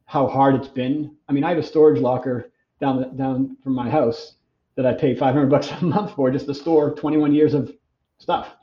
[0.05, 1.15] how hard it's been.
[1.27, 4.35] I mean, I have a storage locker down down from my house
[4.75, 7.71] that I pay 500 bucks a month for just to store 21 years of
[8.17, 8.53] stuff.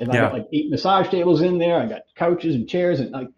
[0.00, 1.78] And I got like eight massage tables in there.
[1.80, 3.28] I got couches and chairs and like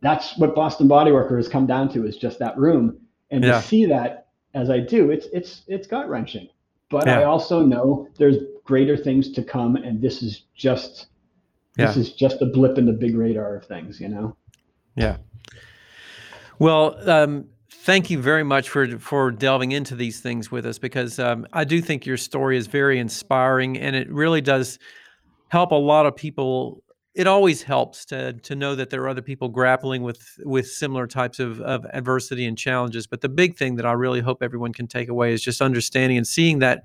[0.00, 2.98] that's what Boston Body Worker has come down to is just that room.
[3.30, 3.60] And Yeah.
[3.60, 4.25] to see that
[4.56, 6.48] as I do, it's it's it's gut wrenching.
[6.88, 11.06] But I also know there's greater things to come, and this is just
[11.76, 14.36] this is just a blip in the big radar of things, you know.
[14.94, 15.18] Yeah.
[16.58, 21.18] Well, um, thank you very much for for delving into these things with us because
[21.18, 24.78] um, I do think your story is very inspiring and it really does
[25.48, 26.82] help a lot of people.
[27.16, 31.06] It always helps to to know that there are other people grappling with with similar
[31.06, 33.06] types of, of adversity and challenges.
[33.06, 36.18] But the big thing that I really hope everyone can take away is just understanding
[36.18, 36.82] and seeing that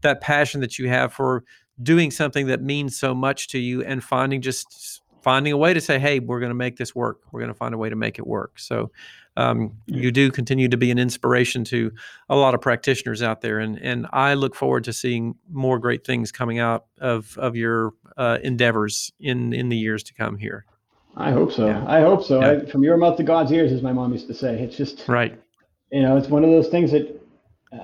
[0.00, 1.44] that passion that you have for
[1.80, 5.80] doing something that means so much to you and finding just finding a way to
[5.80, 7.96] say hey we're going to make this work we're going to find a way to
[7.96, 8.90] make it work so
[9.38, 11.92] um, you do continue to be an inspiration to
[12.28, 16.04] a lot of practitioners out there and and i look forward to seeing more great
[16.04, 20.64] things coming out of of your uh, endeavors in in the years to come here
[21.20, 21.66] I hope so.
[21.66, 21.84] Yeah.
[21.88, 22.40] I hope so.
[22.40, 22.50] Yeah.
[22.50, 24.62] I, from your mouth to God's ears, as my mom used to say.
[24.62, 25.36] It's just right
[25.90, 27.20] you know, it's one of those things that
[27.72, 27.76] uh,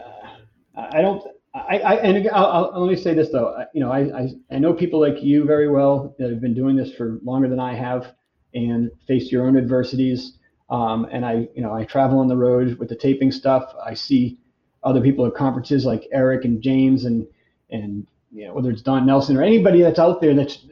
[0.77, 1.23] I don't.
[1.55, 3.55] I, I and I'll, I'll, let me say this though.
[3.57, 6.55] I, you know, I, I I know people like you very well that have been
[6.55, 8.13] doing this for longer than I have
[8.55, 10.39] and faced your own adversities.
[10.71, 13.75] Um, and I, you know, I travel on the road with the taping stuff.
[13.85, 14.39] I see
[14.83, 17.27] other people at conferences like Erik and James and
[17.71, 20.67] and you know whether it's Don Nelson or anybody that's out there that's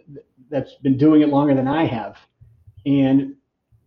[0.50, 2.16] that's been doing it longer than I have.
[2.84, 3.36] And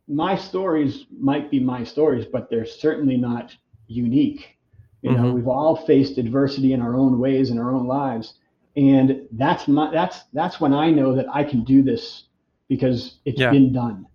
[0.08, 3.56] my stories might be my stories, but they're certainly not
[3.88, 4.58] unique.
[5.02, 5.34] You know, mm-hmm.
[5.36, 8.34] we've all faced adversity in our own ways in our own lives.
[8.76, 12.24] And that's my that's that's when I know that I can do this
[12.68, 13.52] because it's yeah.
[13.52, 14.08] been done.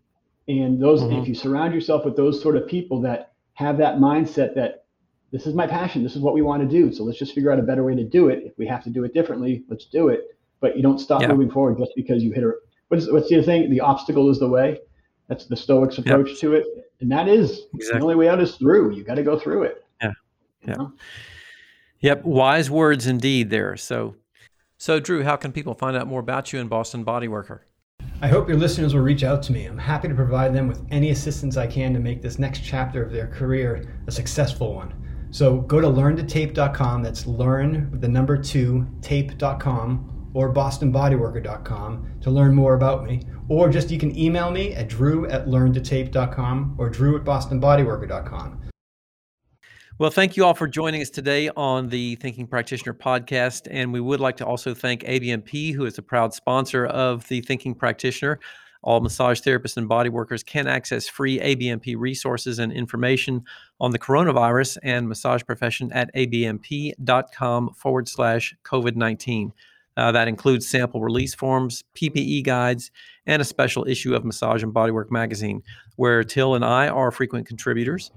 [0.51, 1.21] And those mm-hmm.
[1.21, 4.85] if you surround yourself with those sort of people that have that mindset that
[5.31, 6.93] this is my passion, this is what we want to do.
[6.93, 8.43] So let's just figure out a better way to do it.
[8.45, 10.37] If we have to do it differently, let's do it.
[10.59, 11.29] But you don't stop yeah.
[11.29, 12.51] moving forward just because you hit a
[12.89, 13.71] what's what's the other thing?
[13.71, 14.81] The obstacle is the way.
[15.29, 16.39] That's the Stoics approach yep.
[16.39, 16.67] to it,
[17.01, 18.01] and that is exactly.
[18.01, 18.97] the only way out is through.
[18.97, 19.85] You got to go through it.
[20.03, 20.11] Yeah,
[20.67, 20.93] yeah, know?
[22.01, 22.25] yep.
[22.25, 23.51] Wise words indeed.
[23.51, 23.77] There.
[23.77, 24.17] So,
[24.79, 27.65] so Drew, how can people find out more about you and Boston Body Worker?
[28.23, 29.65] I hope your listeners will reach out to me.
[29.65, 33.03] I'm happy to provide them with any assistance I can to make this next chapter
[33.03, 34.93] of their career a successful one.
[35.31, 37.03] So go to learn2tape.com.
[37.03, 43.23] That's learn with the number two tape.com or bostonbodyworker.com to learn more about me.
[43.49, 48.70] Or just you can email me at drew at learn2tape.com or drew at bostonbodyworker.com.
[50.01, 53.69] Well, thank you all for joining us today on the Thinking Practitioner podcast.
[53.71, 57.43] And we would like to also thank ABMP, who is a proud sponsor of the
[57.43, 58.41] Thinking Practitioner.
[58.83, 63.45] All massage therapists and body workers can access free ABMP resources and information
[63.79, 69.53] on the coronavirus and massage profession at abmp.com forward slash COVID 19.
[69.99, 72.91] Uh, that includes sample release forms, PPE guides,
[73.27, 75.63] and a special issue of Massage and Bodywork magazine,
[75.97, 78.11] where Til and I are frequent contributors.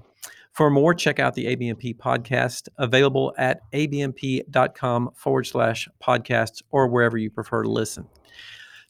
[0.54, 7.18] For more, check out the ABMP podcast, available at abmp.com forward slash podcasts or wherever
[7.18, 8.06] you prefer to listen.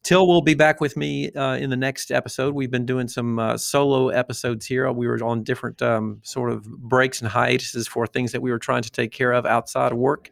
[0.03, 2.55] Til will be back with me uh, in the next episode.
[2.55, 4.93] We've been doing some uh, solo episodes here.
[4.93, 8.59] We were on different um, sort of breaks and hiatuses for things that we were
[8.59, 10.31] trying to take care of outside of work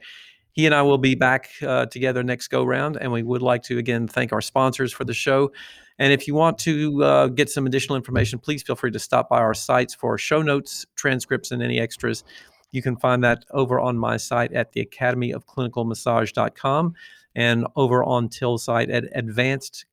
[0.53, 2.97] he and I will be back uh, together next go round.
[3.01, 5.51] And we would like to again thank our sponsors for the show.
[5.99, 9.29] And if you want to uh, get some additional information, please feel free to stop
[9.29, 12.25] by our sites for show notes, transcripts, and any extras.
[12.73, 16.95] You can find that over on my site at the Academy of Clinical Massage.com
[17.35, 19.85] and over on Til's site at advanced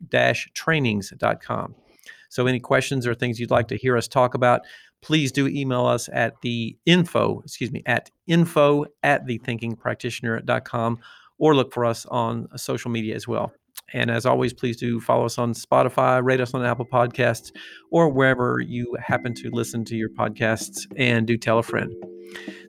[0.54, 1.76] trainings.com.
[2.30, 4.62] So, any questions or things you'd like to hear us talk about,
[5.02, 11.00] please do email us at the info, excuse me, at info at thethinkingpractitioner.com
[11.38, 13.52] or look for us on social media as well.
[13.94, 17.52] And as always, please do follow us on Spotify, rate us on Apple Podcasts,
[17.92, 21.94] or wherever you happen to listen to your podcasts, and do tell a friend.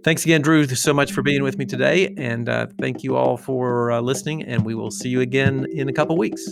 [0.02, 2.14] Thanks again, Drew, so much for being with me today.
[2.16, 4.42] And uh, thank you all for uh, listening.
[4.42, 6.48] And we will see you again in a couple weeks.